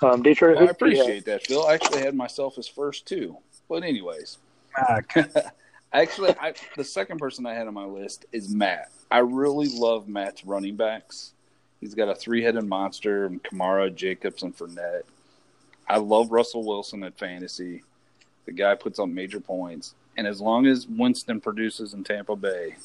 Um, 0.03 0.23
Detroit. 0.23 0.57
Well, 0.57 0.69
I 0.69 0.71
appreciate 0.71 1.25
that, 1.25 1.47
Phil. 1.47 1.67
I 1.67 1.75
actually 1.75 2.01
had 2.01 2.15
myself 2.15 2.59
as 2.59 2.69
first 2.69 3.07
too. 3.07 3.37
But 3.69 3.83
anyways, 3.83 4.39
actually, 5.93 6.35
I, 6.41 6.55
the 6.77 6.85
second 6.85 7.19
person 7.19 7.47
I 7.47 7.55
had 7.55 7.67
on 7.67 7.75
my 7.75 7.85
list 7.85 8.27
is 8.33 8.55
Matt. 8.55 8.91
I 9.11 9.19
really 9.19 9.69
love 9.69 10.09
Matt's 10.09 10.45
running 10.45 10.77
backs. 10.77 11.33
He's 11.81 11.95
got 11.95 12.09
a 12.09 12.15
three-headed 12.15 12.65
monster: 12.65 13.27
and 13.27 13.43
Kamara, 13.43 13.95
Jacobs, 13.95 14.43
and 14.43 14.57
Fournette. 14.57 15.03
I 15.89 15.99
love 15.99 16.33
Russell 16.33 16.65
Wilson 16.65 17.03
at 17.05 17.19
fantasy. 17.19 17.83
The 18.47 18.53
guy 18.53 18.75
puts 18.75 18.99
up 18.99 19.09
major 19.09 19.41
points, 19.41 19.95
and 20.17 20.27
as 20.27 20.41
long 20.41 20.67
as 20.67 20.87
Winston 20.87 21.41
produces 21.41 21.95
in 21.95 22.05
Tampa 22.05 22.37
Bay, 22.37 22.77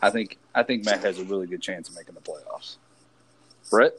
I 0.00 0.10
think 0.10 0.38
I 0.54 0.62
think 0.62 0.84
Matt 0.84 1.02
has 1.02 1.18
a 1.18 1.24
really 1.24 1.46
good 1.46 1.62
chance 1.62 1.88
of 1.88 1.96
making 1.96 2.14
the 2.14 2.20
playoffs. 2.20 2.76
Brett. 3.70 3.92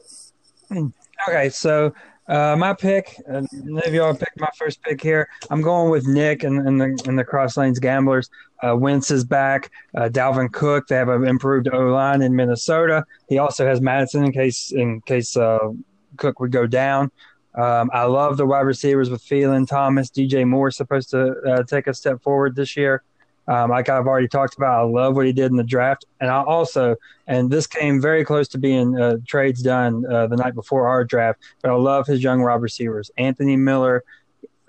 Okay, 1.28 1.48
so 1.48 1.94
uh, 2.28 2.56
my 2.56 2.72
pick, 2.72 3.16
uh, 3.28 3.42
none 3.52 3.86
of 3.86 3.92
y'all 3.92 4.14
picked 4.14 4.40
my 4.40 4.48
first 4.56 4.82
pick 4.82 5.02
here. 5.02 5.28
I'm 5.50 5.60
going 5.60 5.90
with 5.90 6.06
Nick 6.06 6.42
and, 6.42 6.66
and 6.66 6.80
the 6.80 7.04
and 7.06 7.18
the 7.18 7.24
Cross 7.24 7.56
Lanes 7.56 7.78
Gamblers. 7.78 8.30
Uh, 8.62 8.74
Wentz 8.76 9.10
is 9.10 9.24
back. 9.24 9.70
Uh, 9.94 10.08
Dalvin 10.08 10.50
Cook. 10.52 10.86
They 10.86 10.96
have 10.96 11.08
an 11.08 11.26
improved 11.26 11.68
O 11.72 11.88
line 11.88 12.22
in 12.22 12.34
Minnesota. 12.34 13.04
He 13.28 13.38
also 13.38 13.66
has 13.66 13.80
Mattison 13.80 14.24
in 14.24 14.32
case 14.32 14.72
in 14.72 15.02
case 15.02 15.36
uh, 15.36 15.70
Cook 16.16 16.40
would 16.40 16.52
go 16.52 16.66
down. 16.66 17.10
Um, 17.56 17.90
I 17.92 18.04
love 18.04 18.36
the 18.36 18.46
wide 18.46 18.60
receivers 18.60 19.10
with 19.10 19.22
Thielen, 19.22 19.68
Thomas, 19.68 20.10
DJ 20.10 20.46
Moore 20.46 20.70
supposed 20.70 21.10
to 21.10 21.34
uh, 21.46 21.62
take 21.62 21.86
a 21.86 21.94
step 21.94 22.22
forward 22.22 22.56
this 22.56 22.76
year. 22.76 23.04
Um, 23.46 23.70
like 23.70 23.88
I've 23.88 24.06
already 24.06 24.28
talked 24.28 24.56
about, 24.56 24.80
I 24.80 24.82
love 24.84 25.16
what 25.16 25.26
he 25.26 25.32
did 25.32 25.50
in 25.50 25.56
the 25.56 25.64
draft, 25.64 26.06
and 26.20 26.30
I 26.30 26.42
also, 26.42 26.96
and 27.26 27.50
this 27.50 27.66
came 27.66 28.00
very 28.00 28.24
close 28.24 28.48
to 28.48 28.58
being 28.58 28.98
uh, 28.98 29.18
trades 29.26 29.62
done 29.62 30.04
uh, 30.10 30.26
the 30.26 30.36
night 30.36 30.54
before 30.54 30.86
our 30.86 31.04
draft. 31.04 31.40
But 31.60 31.70
I 31.70 31.74
love 31.74 32.06
his 32.06 32.22
young 32.22 32.40
wide 32.42 32.62
receivers, 32.62 33.10
Anthony 33.18 33.56
Miller, 33.56 34.02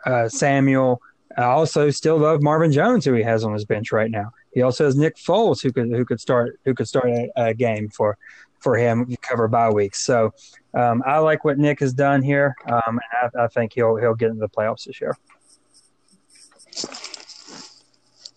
uh, 0.05 0.27
Samuel. 0.27 1.01
I 1.37 1.43
also 1.43 1.89
still 1.89 2.17
love 2.17 2.41
Marvin 2.41 2.71
Jones, 2.71 3.05
who 3.05 3.13
he 3.13 3.23
has 3.23 3.43
on 3.43 3.53
his 3.53 3.65
bench 3.65 3.91
right 3.91 4.11
now. 4.11 4.31
He 4.53 4.61
also 4.61 4.85
has 4.85 4.95
Nick 4.95 5.17
Foles, 5.17 5.61
who 5.61 5.71
could 5.71 5.89
who 5.89 6.05
could 6.05 6.19
start 6.19 6.59
who 6.65 6.73
could 6.73 6.87
start 6.87 7.09
a, 7.09 7.31
a 7.35 7.53
game 7.53 7.89
for 7.89 8.17
for 8.59 8.77
him 8.77 9.15
cover 9.21 9.47
bye 9.47 9.69
weeks. 9.69 10.03
So 10.03 10.33
um, 10.73 11.03
I 11.05 11.19
like 11.19 11.43
what 11.45 11.57
Nick 11.57 11.79
has 11.81 11.93
done 11.93 12.21
here, 12.21 12.55
um, 12.65 12.99
and 12.99 13.31
I, 13.35 13.43
I 13.43 13.47
think 13.47 13.73
he'll 13.73 13.95
he'll 13.97 14.15
get 14.15 14.29
into 14.29 14.39
the 14.39 14.49
playoffs 14.49 14.85
this 14.85 14.99
year. 14.99 15.15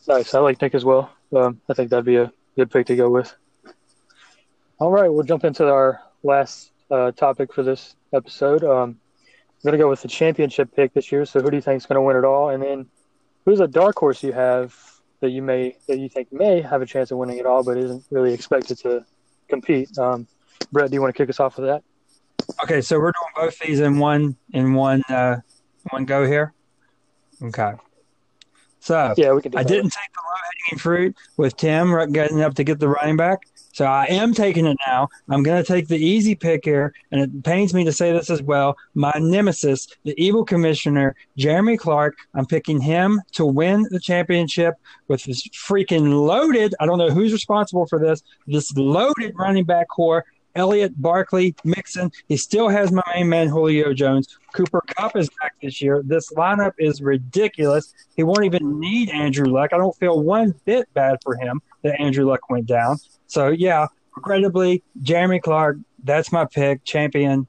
Nice. 0.09 0.33
I 0.35 0.41
like 0.41 0.61
Nick 0.63 0.75
as 0.75 0.87
well. 0.87 1.11
Um, 1.37 1.61
I 1.69 1.75
think 1.75 1.91
that'd 1.91 2.05
be 2.07 2.17
a 2.17 2.33
good 2.57 2.71
pick 2.71 2.87
to 2.87 2.97
go 2.97 3.11
with. 3.11 3.35
All 4.79 4.91
right, 4.91 5.13
we'll 5.13 5.23
jump 5.23 5.45
into 5.45 5.69
our 5.69 6.01
last 6.23 6.73
uh, 6.91 7.13
topic 7.13 7.53
for 7.53 7.63
this 7.63 7.95
episode. 8.15 8.65
Um, 8.65 8.99
I'm 9.27 9.63
going 9.63 9.73
to 9.73 9.79
go 9.79 9.91
with 9.91 10.01
the 10.01 10.09
championship 10.09 10.75
pick 10.75 10.95
this 10.95 11.13
year. 11.13 11.27
So, 11.27 11.43
who 11.43 11.51
do 11.51 11.57
you 11.57 11.61
think 11.61 11.77
is 11.77 11.87
going 11.87 11.97
to 11.97 12.01
win 12.01 12.17
it 12.17 12.25
all? 12.25 12.49
And 12.49 12.63
then, 12.63 12.87
who's 13.45 13.61
a 13.61 13.69
dark 13.69 13.97
horse 13.99 14.23
you 14.23 14.33
have 14.33 14.75
that 15.21 15.31
you 15.31 15.43
may 15.43 15.77
that 15.89 15.99
you 15.99 16.09
think 16.09 16.33
may 16.33 16.63
have 16.63 16.81
a 16.81 16.87
chance 16.87 17.11
of 17.11 17.19
winning 17.19 17.37
it 17.37 17.45
all, 17.45 17.63
but 17.63 17.77
isn't 17.77 18.05
really 18.11 18.33
expected 18.33 18.79
to 18.79 19.05
compete? 19.49 19.99
Um, 19.99 20.27
Brett, 20.73 20.91
do 20.91 20.95
you 20.95 21.03
want 21.03 21.15
to 21.15 21.19
kick 21.19 21.29
us 21.29 21.39
off 21.39 21.59
with 21.59 21.67
that? 21.67 21.83
Okay, 22.63 22.81
so 22.81 22.99
we're 22.99 23.13
doing 23.13 23.33
both 23.37 23.59
these 23.59 23.81
in 23.81 23.99
one 23.99 24.37
in 24.55 24.73
one 24.73 25.03
uh, 25.11 25.37
one 25.91 26.07
go 26.07 26.25
here. 26.25 26.55
Okay. 27.43 27.75
So 28.81 29.15
Yeah, 29.17 29.33
we 29.33 29.43
can 29.43 29.53
do 29.53 29.59
I 29.59 29.63
that. 29.63 29.69
didn't 29.69 29.91
take 29.91 30.13
the 30.13 30.21
low 30.25 30.35
hanging 30.69 30.79
fruit 30.79 31.17
with 31.37 31.57
Tim 31.57 32.13
getting 32.13 32.43
up 32.43 32.55
to 32.55 32.65
get 32.65 32.79
the 32.79 32.89
running 32.89 33.17
back. 33.17 33.41
So 33.73 33.85
I 33.85 34.07
am 34.07 34.35
taking 34.35 34.67
it 34.67 34.77
now. 34.89 35.09
I'm 35.29 35.45
going 35.45 35.63
to 35.63 35.67
take 35.67 35.87
the 35.87 35.99
easy 35.99 36.35
pick 36.35 36.65
here, 36.65 36.93
and 37.13 37.21
it 37.21 37.45
pains 37.45 37.73
me 37.73 37.85
to 37.85 37.93
say 37.93 38.13
this 38.13 38.29
as 38.29 38.43
well. 38.43 38.77
My 38.95 39.13
nemesis, 39.21 39.87
the 40.05 40.21
evil 40.21 40.45
commissioner, 40.45 41.15
Jeremy 41.37 41.77
Clark. 41.77 42.17
I'm 42.35 42.47
picking 42.47 42.81
him 42.81 43.21
to 43.33 43.47
win 43.47 43.87
the 43.91 44.01
championship 44.01 44.75
with 45.07 45.23
this 45.23 45.47
freaking 45.49 46.27
loaded. 46.27 46.75
I 46.81 46.87
don't 46.87 46.99
know 46.99 47.11
who's 47.11 47.33
responsible 47.33 47.87
for 47.87 48.01
this. 48.01 48.23
This 48.49 48.77
loaded 48.77 49.35
running 49.37 49.65
back 49.65 49.87
core. 49.89 50.25
Elliott, 50.55 51.01
Barkley, 51.01 51.55
Mixon. 51.65 52.11
He 52.29 52.37
still 52.37 52.69
has 52.69 52.91
my 52.91 53.03
main 53.15 53.29
man 53.29 53.49
Julio 53.49 53.93
Jones. 53.93 54.39
Cooper 54.53 54.83
Kupp 54.87 55.17
is 55.17 55.31
back 55.41 55.55
this 55.63 55.81
year. 55.81 56.03
This 56.05 56.33
lineup 56.33 56.73
is 56.79 57.01
ridiculous. 57.01 57.95
He 58.17 58.23
won't 58.23 58.45
even 58.45 58.81
need 58.81 59.11
Andrew 59.11 59.47
Luck. 59.47 59.73
I 59.73 59.77
don't 59.77 59.97
feel 59.97 60.21
one 60.23 60.55
bit 60.65 60.93
bad 60.95 61.19
for 61.23 61.37
him 61.37 61.61
that 61.83 62.01
Andrew 62.01 62.27
Luck 62.27 62.51
went 62.51 62.67
down. 62.67 62.99
So 63.27 63.49
yeah, 63.49 63.87
regrettably, 64.17 64.83
Jeremy 65.03 65.41
Clark, 65.41 65.79
that's 66.03 66.33
my 66.33 66.45
pick, 66.45 66.85
champion. 66.85 67.47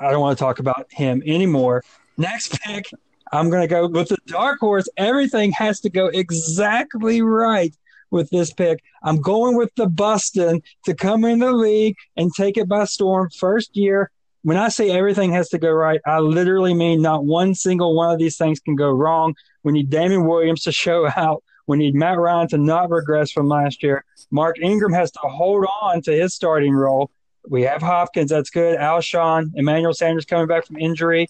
I 0.00 0.10
don't 0.10 0.20
want 0.20 0.38
to 0.38 0.42
talk 0.42 0.58
about 0.58 0.86
him 0.90 1.22
anymore. 1.26 1.82
Next 2.16 2.60
pick, 2.60 2.90
I'm 3.32 3.50
going 3.50 3.62
to 3.62 3.68
go 3.68 3.88
with 3.88 4.08
the 4.08 4.16
dark 4.26 4.60
horse. 4.60 4.88
Everything 4.96 5.52
has 5.52 5.80
to 5.80 5.90
go 5.90 6.06
exactly 6.06 7.22
right 7.22 7.74
with 8.10 8.30
this 8.30 8.52
pick. 8.52 8.82
I'm 9.02 9.20
going 9.20 9.56
with 9.56 9.74
the 9.76 9.86
Buston 9.86 10.62
to 10.84 10.94
come 10.94 11.24
in 11.24 11.40
the 11.40 11.52
league 11.52 11.96
and 12.16 12.32
take 12.34 12.56
it 12.56 12.68
by 12.68 12.84
storm. 12.84 13.30
First 13.30 13.76
year. 13.76 14.10
When 14.42 14.56
I 14.56 14.68
say 14.68 14.90
everything 14.90 15.32
has 15.32 15.48
to 15.50 15.58
go 15.58 15.70
right, 15.70 16.00
I 16.06 16.20
literally 16.20 16.72
mean 16.72 17.02
not 17.02 17.24
one 17.24 17.54
single 17.54 17.96
one 17.96 18.12
of 18.12 18.18
these 18.18 18.36
things 18.36 18.60
can 18.60 18.76
go 18.76 18.88
wrong. 18.88 19.34
We 19.64 19.72
need 19.72 19.90
Damien 19.90 20.26
Williams 20.26 20.62
to 20.62 20.72
show 20.72 21.08
out. 21.16 21.42
We 21.66 21.76
need 21.76 21.94
Matt 21.94 22.18
Ryan 22.18 22.48
to 22.48 22.58
not 22.58 22.88
regress 22.88 23.30
from 23.30 23.48
last 23.48 23.82
year. 23.82 24.04
Mark 24.30 24.56
Ingram 24.60 24.92
has 24.92 25.10
to 25.10 25.18
hold 25.18 25.66
on 25.82 26.02
to 26.02 26.12
his 26.12 26.34
starting 26.34 26.72
role. 26.72 27.10
We 27.48 27.62
have 27.62 27.82
Hopkins, 27.82 28.30
that's 28.30 28.50
good. 28.50 28.78
Alshon, 28.78 29.50
Emmanuel 29.54 29.92
Sanders 29.92 30.24
coming 30.24 30.46
back 30.46 30.66
from 30.66 30.76
injury. 30.76 31.28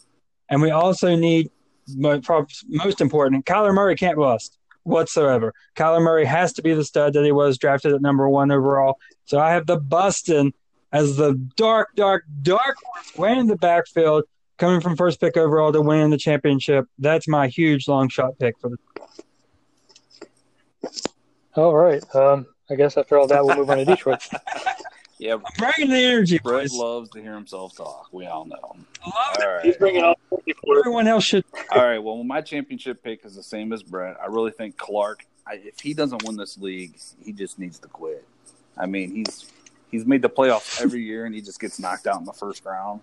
And 0.50 0.62
we 0.62 0.70
also 0.70 1.16
need, 1.16 1.50
most 1.96 3.00
important, 3.00 3.46
Kyler 3.46 3.74
Murray 3.74 3.96
can't 3.96 4.16
bust 4.16 4.58
whatsoever. 4.88 5.54
Kyler 5.76 6.02
Murray 6.02 6.24
has 6.24 6.52
to 6.54 6.62
be 6.62 6.74
the 6.74 6.84
stud 6.84 7.12
that 7.12 7.24
he 7.24 7.32
was 7.32 7.58
drafted 7.58 7.92
at 7.92 8.02
number 8.02 8.28
one 8.28 8.50
overall. 8.50 8.98
So 9.24 9.38
I 9.38 9.52
have 9.52 9.66
the 9.66 9.78
Buston 9.78 10.52
as 10.92 11.16
the 11.16 11.34
dark, 11.56 11.94
dark, 11.94 12.24
dark 12.42 12.76
way 13.16 13.36
in 13.36 13.46
the 13.46 13.56
backfield, 13.56 14.24
coming 14.56 14.80
from 14.80 14.96
first 14.96 15.20
pick 15.20 15.36
overall 15.36 15.72
to 15.72 15.82
win 15.82 16.10
the 16.10 16.18
championship. 16.18 16.86
That's 16.98 17.28
my 17.28 17.48
huge 17.48 17.88
long 17.88 18.08
shot 18.08 18.38
pick 18.38 18.58
for 18.58 18.70
the. 18.70 18.78
All 21.54 21.76
right. 21.76 22.02
Um, 22.14 22.46
I 22.70 22.74
guess 22.74 22.96
after 22.96 23.18
all 23.18 23.26
that, 23.26 23.44
we'll 23.44 23.56
move 23.56 23.70
on 23.70 23.78
to 23.78 23.84
Detroit. 23.84 24.22
Yeah, 25.18 25.36
Bringing 25.56 25.90
the 25.90 25.96
energy, 25.98 26.38
Brett 26.38 26.62
boys. 26.64 26.74
loves 26.74 27.10
to 27.10 27.20
hear 27.20 27.34
himself 27.34 27.76
talk. 27.76 28.08
We 28.12 28.26
all 28.26 28.44
know. 28.44 28.56
Love 29.04 29.14
All 29.40 29.56
it. 29.58 29.64
He's 29.64 29.76
bringing 29.76 30.02
up 30.04 30.18
Everyone 30.78 31.08
else 31.08 31.24
should. 31.24 31.44
All 31.72 31.84
right. 31.84 31.98
Well, 31.98 32.22
my 32.22 32.40
championship 32.40 33.02
pick 33.02 33.24
is 33.24 33.34
the 33.34 33.42
same 33.42 33.72
as 33.72 33.82
Brett. 33.82 34.16
I 34.22 34.26
really 34.26 34.52
think 34.52 34.76
Clark. 34.76 35.26
I, 35.46 35.54
if 35.54 35.80
he 35.80 35.92
doesn't 35.94 36.24
win 36.24 36.36
this 36.36 36.56
league, 36.58 36.96
he 37.24 37.32
just 37.32 37.58
needs 37.58 37.78
to 37.80 37.88
quit. 37.88 38.24
I 38.76 38.86
mean, 38.86 39.14
he's 39.14 39.50
he's 39.90 40.04
made 40.06 40.22
the 40.22 40.28
playoffs 40.28 40.80
every 40.80 41.02
year, 41.02 41.24
and 41.26 41.34
he 41.34 41.40
just 41.40 41.58
gets 41.60 41.80
knocked 41.80 42.06
out 42.06 42.18
in 42.18 42.24
the 42.24 42.32
first 42.32 42.64
round. 42.64 43.00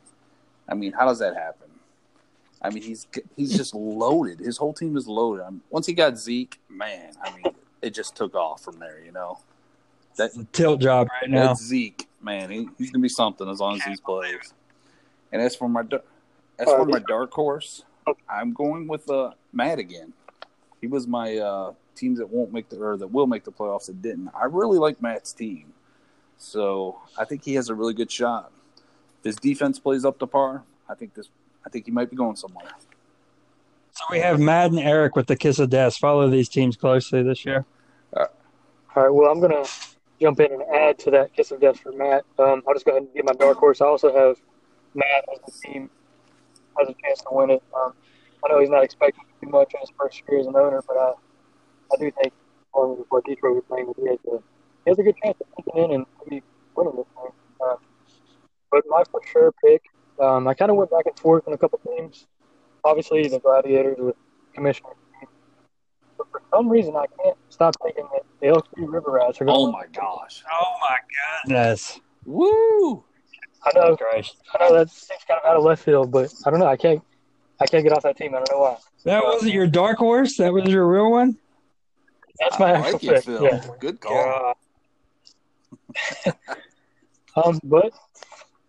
I 0.70 0.74
mean, 0.76 0.94
how 0.94 1.06
does 1.06 1.20
that 1.20 1.36
happen? 1.36 1.68
I 2.62 2.70
mean, 2.70 2.84
he's 2.84 3.08
he's 3.36 3.56
just 3.58 3.76
loaded. 3.76 4.40
His 4.40 4.58
whole 4.58 4.74
team 4.74 4.96
is 4.96 5.08
loaded. 5.08 5.44
I 5.44 5.50
mean, 5.50 5.62
once 5.70 5.86
he 5.86 5.94
got 5.94 6.18
Zeke, 6.18 6.60
man, 6.70 7.14
I 7.22 7.36
mean, 7.36 7.54
it 7.82 7.94
just 7.94 8.16
took 8.16 8.36
off 8.36 8.62
from 8.62 8.80
there. 8.80 9.00
You 9.04 9.12
know, 9.12 9.40
that 10.18 10.32
It's 10.36 10.46
tilt 10.52 10.82
job 10.82 11.08
right 11.22 11.30
now. 11.30 11.48
that's 11.48 11.64
Zeke, 11.64 12.08
man. 12.22 12.50
He, 12.50 12.68
he's 12.78 12.92
gonna 12.92 13.02
be 13.02 13.10
something 13.10 13.50
as 13.50 13.60
long 13.60 13.76
as 13.76 13.84
he 13.84 13.96
plays. 13.98 14.54
And 15.32 15.42
as 15.42 15.56
for 15.56 15.68
my 15.70 15.82
as 16.60 16.68
Uh, 16.68 16.78
for 16.78 16.86
my 16.86 17.00
dark 17.00 17.32
horse, 17.32 17.84
I'm 18.30 18.54
going 18.54 18.88
with 18.88 19.10
uh, 19.10 19.32
Matt 19.52 19.80
again. 19.80 20.14
He 20.82 20.88
was 20.88 21.08
my 21.08 21.38
uh, 21.38 21.74
teams 21.96 22.20
that 22.20 22.30
won't 22.30 22.54
make 22.54 22.70
the 22.70 22.78
or 22.78 22.98
that 22.98 23.08
will 23.08 23.28
make 23.28 23.44
the 23.44 23.52
playoffs 23.52 23.88
that 23.88 24.02
didn't. 24.02 24.30
I 24.40 24.46
really 24.46 24.78
like 24.78 25.02
Matt's 25.02 25.34
team, 25.34 25.74
so 26.38 27.00
I 27.18 27.26
think 27.26 27.44
he 27.44 27.56
has 27.56 27.70
a 27.70 27.76
really 27.76 27.94
good 27.94 28.12
shot. 28.12 28.52
If 29.20 29.26
his 29.26 29.36
defense 29.38 29.80
plays 29.80 30.06
up 30.06 30.20
to 30.20 30.28
par, 30.28 30.64
I 30.88 30.96
think 30.96 31.14
this. 31.14 31.30
I 31.66 31.70
think 31.70 31.86
he 31.86 31.92
might 31.92 32.12
be 32.12 32.16
going 32.16 32.36
somewhere. 32.36 32.68
So 33.92 34.04
we 34.12 34.20
have 34.20 34.40
Matt 34.40 34.72
and 34.72 34.80
Eric 34.80 35.16
with 35.16 35.26
the 35.26 35.36
kiss 35.36 35.58
of 35.58 35.70
death. 35.72 35.98
Follow 35.98 36.30
these 36.30 36.48
teams 36.50 36.76
closely 36.76 37.24
this 37.24 37.44
year. 37.46 37.66
All 38.16 38.28
right. 38.96 39.10
Well, 39.10 39.32
I'm 39.32 39.40
gonna 39.42 39.66
jump 40.22 40.40
in 40.40 40.52
and 40.52 40.64
add 40.74 41.00
to 41.00 41.12
that 41.12 41.34
kiss 41.34 41.52
of 41.52 41.62
death 41.62 41.80
for 41.80 41.92
Matt. 41.92 42.26
Um, 42.40 42.64
I'll 42.68 42.74
just 42.74 42.86
go 42.86 42.92
ahead 42.92 43.04
and 43.04 43.14
get 43.14 43.26
my 43.26 43.34
dark 43.34 43.58
horse. 43.58 43.82
I 43.82 43.86
also 43.86 44.14
have 44.14 44.38
Matt 44.94 45.26
as 45.34 45.40
the 45.46 45.68
team 45.68 45.90
has 46.80 46.90
a 46.90 46.94
chance 47.06 47.20
to 47.22 47.28
win 47.32 47.52
it. 47.52 47.64
Um, 47.76 47.94
I 48.44 48.52
know 48.52 48.60
he's 48.60 48.70
not 48.70 48.84
expecting 48.84 49.24
too 49.42 49.50
much 49.50 49.74
in 49.74 49.80
his 49.82 49.92
first 49.98 50.22
year 50.28 50.40
as 50.40 50.48
an 50.48 50.56
owner, 50.56 50.82
but 50.88 50.98
I, 50.98 51.14
I 51.94 51.98
do 52.00 52.12
think 52.22 52.34
on 52.74 53.06
what 53.10 53.26
Detroit 53.26 53.56
was 53.56 53.64
playing, 53.68 53.94
he 53.98 54.08
has 54.08 54.20
a 54.32 54.38
he 54.84 54.92
has 54.92 55.00
a 55.00 55.04
good 55.04 55.16
chance 55.24 55.38
of 55.42 55.48
sneaking 55.56 55.84
in 55.84 55.92
and 55.92 56.06
maybe 56.30 56.44
winning 56.76 56.96
this 56.96 57.06
thing. 57.16 57.32
Uh, 57.66 57.76
but 58.72 58.84
my 58.88 59.04
for 59.10 59.22
sure 59.32 59.52
pick, 59.64 59.82
um, 60.20 60.48
I 60.48 60.54
kind 60.54 60.70
of 60.70 60.78
went 60.78 60.92
back 60.92 61.06
and 61.08 61.18
forth 61.18 61.48
on 61.48 61.54
a 61.54 61.58
couple 61.58 61.80
teams. 61.80 62.28
Obviously, 62.84 63.28
the 63.28 63.40
Gladiators 63.40 63.98
with 63.98 64.16
Commissioner. 64.54 64.92
But 66.32 66.42
for 66.42 66.58
some 66.58 66.70
reason, 66.70 66.96
I 66.96 67.06
can't 67.22 67.38
stop 67.50 67.76
thinking 67.82 68.08
that 68.14 68.24
the 68.40 68.48
Elkview 68.48 68.92
River 68.92 69.12
Rats 69.12 69.42
are 69.42 69.46
going. 69.46 69.58
Oh 69.58 69.72
my 69.72 69.86
gosh! 69.94 70.44
Oh 70.52 70.74
my 70.82 70.98
goodness! 71.44 72.00
Woo! 72.26 73.04
I 73.64 73.72
know, 73.74 73.98
Christ. 73.98 74.38
I 74.54 74.64
know 74.64 74.76
that 74.78 74.90
seems 74.92 75.22
kind 75.28 75.40
of 75.44 75.50
out 75.50 75.58
of 75.58 75.64
left 75.64 75.84
field, 75.84 76.12
but 76.12 76.32
I 76.46 76.52
don't 76.52 76.60
know. 76.60 76.68
I 76.68 76.78
can't, 76.78 77.02
I 77.60 77.66
can't 77.66 77.84
get 77.84 77.94
off 77.94 78.04
that 78.04 78.18
team. 78.18 78.36
I 78.36 78.38
don't 78.38 78.52
know 78.52 78.60
why. 78.60 78.78
That 79.06 79.24
wasn't 79.24 79.54
your 79.54 79.68
dark 79.68 79.98
horse. 79.98 80.38
That 80.38 80.54
was 80.54 80.68
your 80.68 80.88
real 80.88 81.12
one. 81.12 81.38
That's 82.40 82.60
my 82.60 82.74
I 82.74 82.78
actual 82.80 82.92
like 82.94 83.04
it, 83.04 83.16
pick. 83.16 83.24
Phil. 83.24 83.44
Yeah. 83.44 83.66
Good 83.80 84.00
call. 84.00 84.58
Um, 87.36 87.60
but 87.64 87.92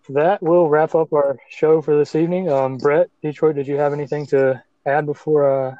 that 0.08 0.42
will 0.42 0.68
wrap 0.68 0.94
up 0.94 1.12
our 1.12 1.38
show 1.48 1.80
for 1.80 1.96
this 1.96 2.14
evening. 2.14 2.50
Um, 2.50 2.78
Brett, 2.78 3.08
Detroit, 3.22 3.54
did 3.54 3.66
you 3.66 3.76
have 3.76 3.92
anything 3.92 4.26
to 4.26 4.62
add 4.84 5.06
before 5.06 5.68
uh, 5.68 5.76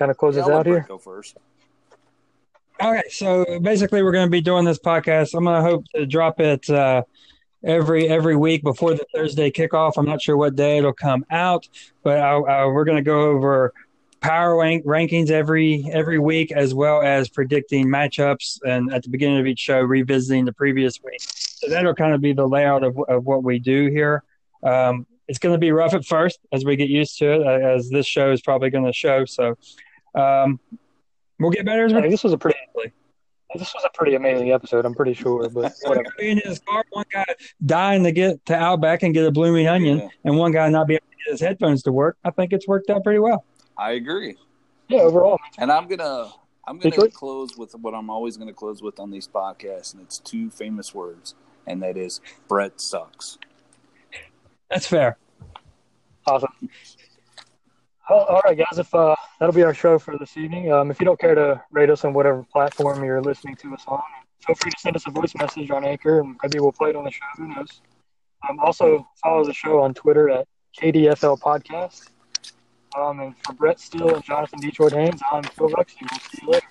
kind 0.00 0.10
of 0.10 0.16
close 0.16 0.34
Yeah, 0.34 0.42
us 0.42 0.48
out 0.48 0.66
here? 0.66 0.84
Go 0.88 0.98
first. 0.98 1.36
Okay, 2.82 3.02
so 3.10 3.60
basically, 3.60 4.02
we're 4.02 4.12
going 4.12 4.26
to 4.26 4.30
be 4.30 4.40
doing 4.40 4.64
this 4.64 4.78
podcast. 4.78 5.34
I'm 5.34 5.44
going 5.44 5.62
to 5.62 5.70
hope 5.70 5.84
to 5.94 6.06
drop 6.06 6.40
it 6.40 6.68
uh, 6.70 7.02
every 7.62 8.08
every 8.08 8.36
week 8.36 8.62
before 8.62 8.94
the 8.94 9.04
Thursday 9.14 9.50
kickoff. 9.50 9.92
I'm 9.98 10.06
not 10.06 10.22
sure 10.22 10.36
what 10.36 10.56
day 10.56 10.78
it'll 10.78 10.94
come 10.94 11.26
out, 11.30 11.68
but 12.02 12.18
I, 12.18 12.30
I, 12.30 12.66
we're 12.66 12.84
going 12.84 12.96
to 12.96 13.02
go 13.02 13.20
over 13.20 13.74
power 14.20 14.56
rank, 14.58 14.86
rankings 14.86 15.30
every 15.30 15.86
every 15.92 16.18
week, 16.18 16.52
as 16.52 16.72
well 16.72 17.02
as 17.02 17.28
predicting 17.28 17.86
matchups, 17.86 18.60
and 18.66 18.92
at 18.94 19.02
the 19.02 19.10
beginning 19.10 19.38
of 19.38 19.46
each 19.46 19.60
show, 19.60 19.80
revisiting 19.80 20.46
the 20.46 20.52
previous 20.54 21.02
week. 21.04 21.20
So 21.20 21.68
that'll 21.68 21.94
kind 21.94 22.14
of 22.14 22.22
be 22.22 22.32
the 22.32 22.48
layout 22.48 22.82
of, 22.82 22.98
of 23.08 23.26
what 23.26 23.44
we 23.44 23.58
do 23.58 23.88
here. 23.88 24.22
Um, 24.62 25.06
it's 25.28 25.38
going 25.38 25.54
to 25.54 25.58
be 25.58 25.70
rough 25.70 25.92
at 25.92 26.06
first 26.06 26.40
as 26.50 26.64
we 26.64 26.74
get 26.76 26.88
used 26.88 27.18
to 27.18 27.32
it, 27.32 27.46
uh, 27.46 27.68
as 27.68 27.88
this 27.90 28.06
show 28.06 28.32
is 28.32 28.40
probably 28.40 28.70
going 28.70 28.86
to 28.86 28.92
show. 28.92 29.26
So 29.26 29.56
um, 30.14 30.58
we'll 31.38 31.50
get 31.50 31.64
better 31.64 31.84
as 31.86 31.92
I 31.92 31.96
we 31.96 32.02
think 32.02 32.12
this 32.12 32.24
was 32.24 32.32
a 32.32 32.38
pretty, 32.38 32.58
this 33.54 33.74
was 33.74 33.84
a 33.84 33.90
pretty 33.94 34.14
amazing 34.14 34.52
episode. 34.52 34.84
I'm 34.84 34.94
pretty 34.94 35.14
sure, 35.14 35.48
but 35.48 35.72
one 35.82 35.98
whatever. 35.98 36.14
in 36.20 36.38
his 36.38 36.58
car, 36.60 36.84
one 36.90 37.04
guy 37.12 37.24
dying 37.64 38.04
to 38.04 38.12
get 38.12 38.44
to 38.46 38.54
Outback 38.54 39.02
and 39.02 39.12
get 39.14 39.24
a 39.26 39.30
blooming 39.30 39.66
onion, 39.66 39.98
Yeah. 39.98 40.08
and 40.24 40.36
one 40.36 40.52
guy 40.52 40.68
not 40.68 40.86
being 40.86 40.98
able 40.98 41.10
to 41.10 41.16
get 41.24 41.30
his 41.32 41.40
headphones 41.40 41.82
to 41.84 41.92
work. 41.92 42.16
I 42.24 42.30
think 42.30 42.52
it's 42.52 42.66
worked 42.68 42.90
out 42.90 43.02
pretty 43.04 43.18
well. 43.18 43.44
I 43.76 43.92
agree. 43.92 44.36
Yeah, 44.88 45.00
overall, 45.00 45.38
And 45.58 45.70
I'm 45.72 45.86
gonna 45.88 46.30
I'm 46.66 46.78
gonna 46.78 46.90
Detroit? 46.90 47.12
close 47.14 47.56
with 47.56 47.72
what 47.74 47.94
I'm 47.94 48.10
always 48.10 48.36
gonna 48.36 48.52
close 48.52 48.82
with 48.82 49.00
on 49.00 49.10
these 49.10 49.26
podcasts, 49.26 49.94
and 49.94 50.02
it's 50.02 50.18
two 50.18 50.50
famous 50.50 50.94
words, 50.94 51.34
and 51.66 51.82
that 51.82 51.96
is 51.96 52.20
Brett 52.48 52.80
sucks. 52.80 53.38
That's 54.68 54.86
fair. 54.86 55.16
awesome. 56.26 56.52
Well, 58.10 58.24
all 58.24 58.40
right, 58.44 58.58
guys. 58.58 58.76
If 58.76 58.92
uh, 58.92 59.14
that'll 59.38 59.54
be 59.54 59.62
our 59.62 59.72
show 59.72 59.96
for 59.96 60.18
this 60.18 60.36
evening. 60.36 60.72
Um, 60.72 60.90
if 60.90 60.98
you 60.98 61.06
don't 61.06 61.20
care 61.20 61.36
to 61.36 61.62
rate 61.70 61.90
us 61.90 62.04
on 62.04 62.12
whatever 62.12 62.42
platform 62.42 63.04
you're 63.04 63.22
listening 63.22 63.54
to 63.56 63.72
us 63.72 63.84
on, 63.86 64.02
feel 64.44 64.56
free 64.56 64.72
to 64.72 64.80
send 64.80 64.96
us 64.96 65.06
a 65.06 65.12
voice 65.12 65.32
message 65.36 65.70
on 65.70 65.84
Anchor, 65.84 66.18
and 66.18 66.36
maybe 66.42 66.58
we'll 66.58 66.72
play 66.72 66.90
it 66.90 66.96
on 66.96 67.04
the 67.04 67.12
show. 67.12 67.20
Who 67.36 67.46
knows? 67.54 67.80
Um, 68.48 68.58
also, 68.58 69.06
follow 69.22 69.44
the 69.44 69.52
show 69.52 69.78
on 69.78 69.94
Twitter 69.94 70.28
at 70.28 70.48
KDFL 70.82 71.38
Podcast. 71.38 72.08
Um, 72.98 73.20
and 73.20 73.38
for 73.44 73.52
Brett 73.52 73.78
Steele 73.78 74.16
and 74.16 74.24
Jonathan 74.24 74.58
Detroit 74.58 74.90
Haynes, 74.90 75.20
I'm 75.30 75.44
Phil 75.44 75.68
Ruxy. 75.68 76.00
We'll 76.00 76.18
see 76.18 76.38
you 76.42 76.50
later. 76.50 76.66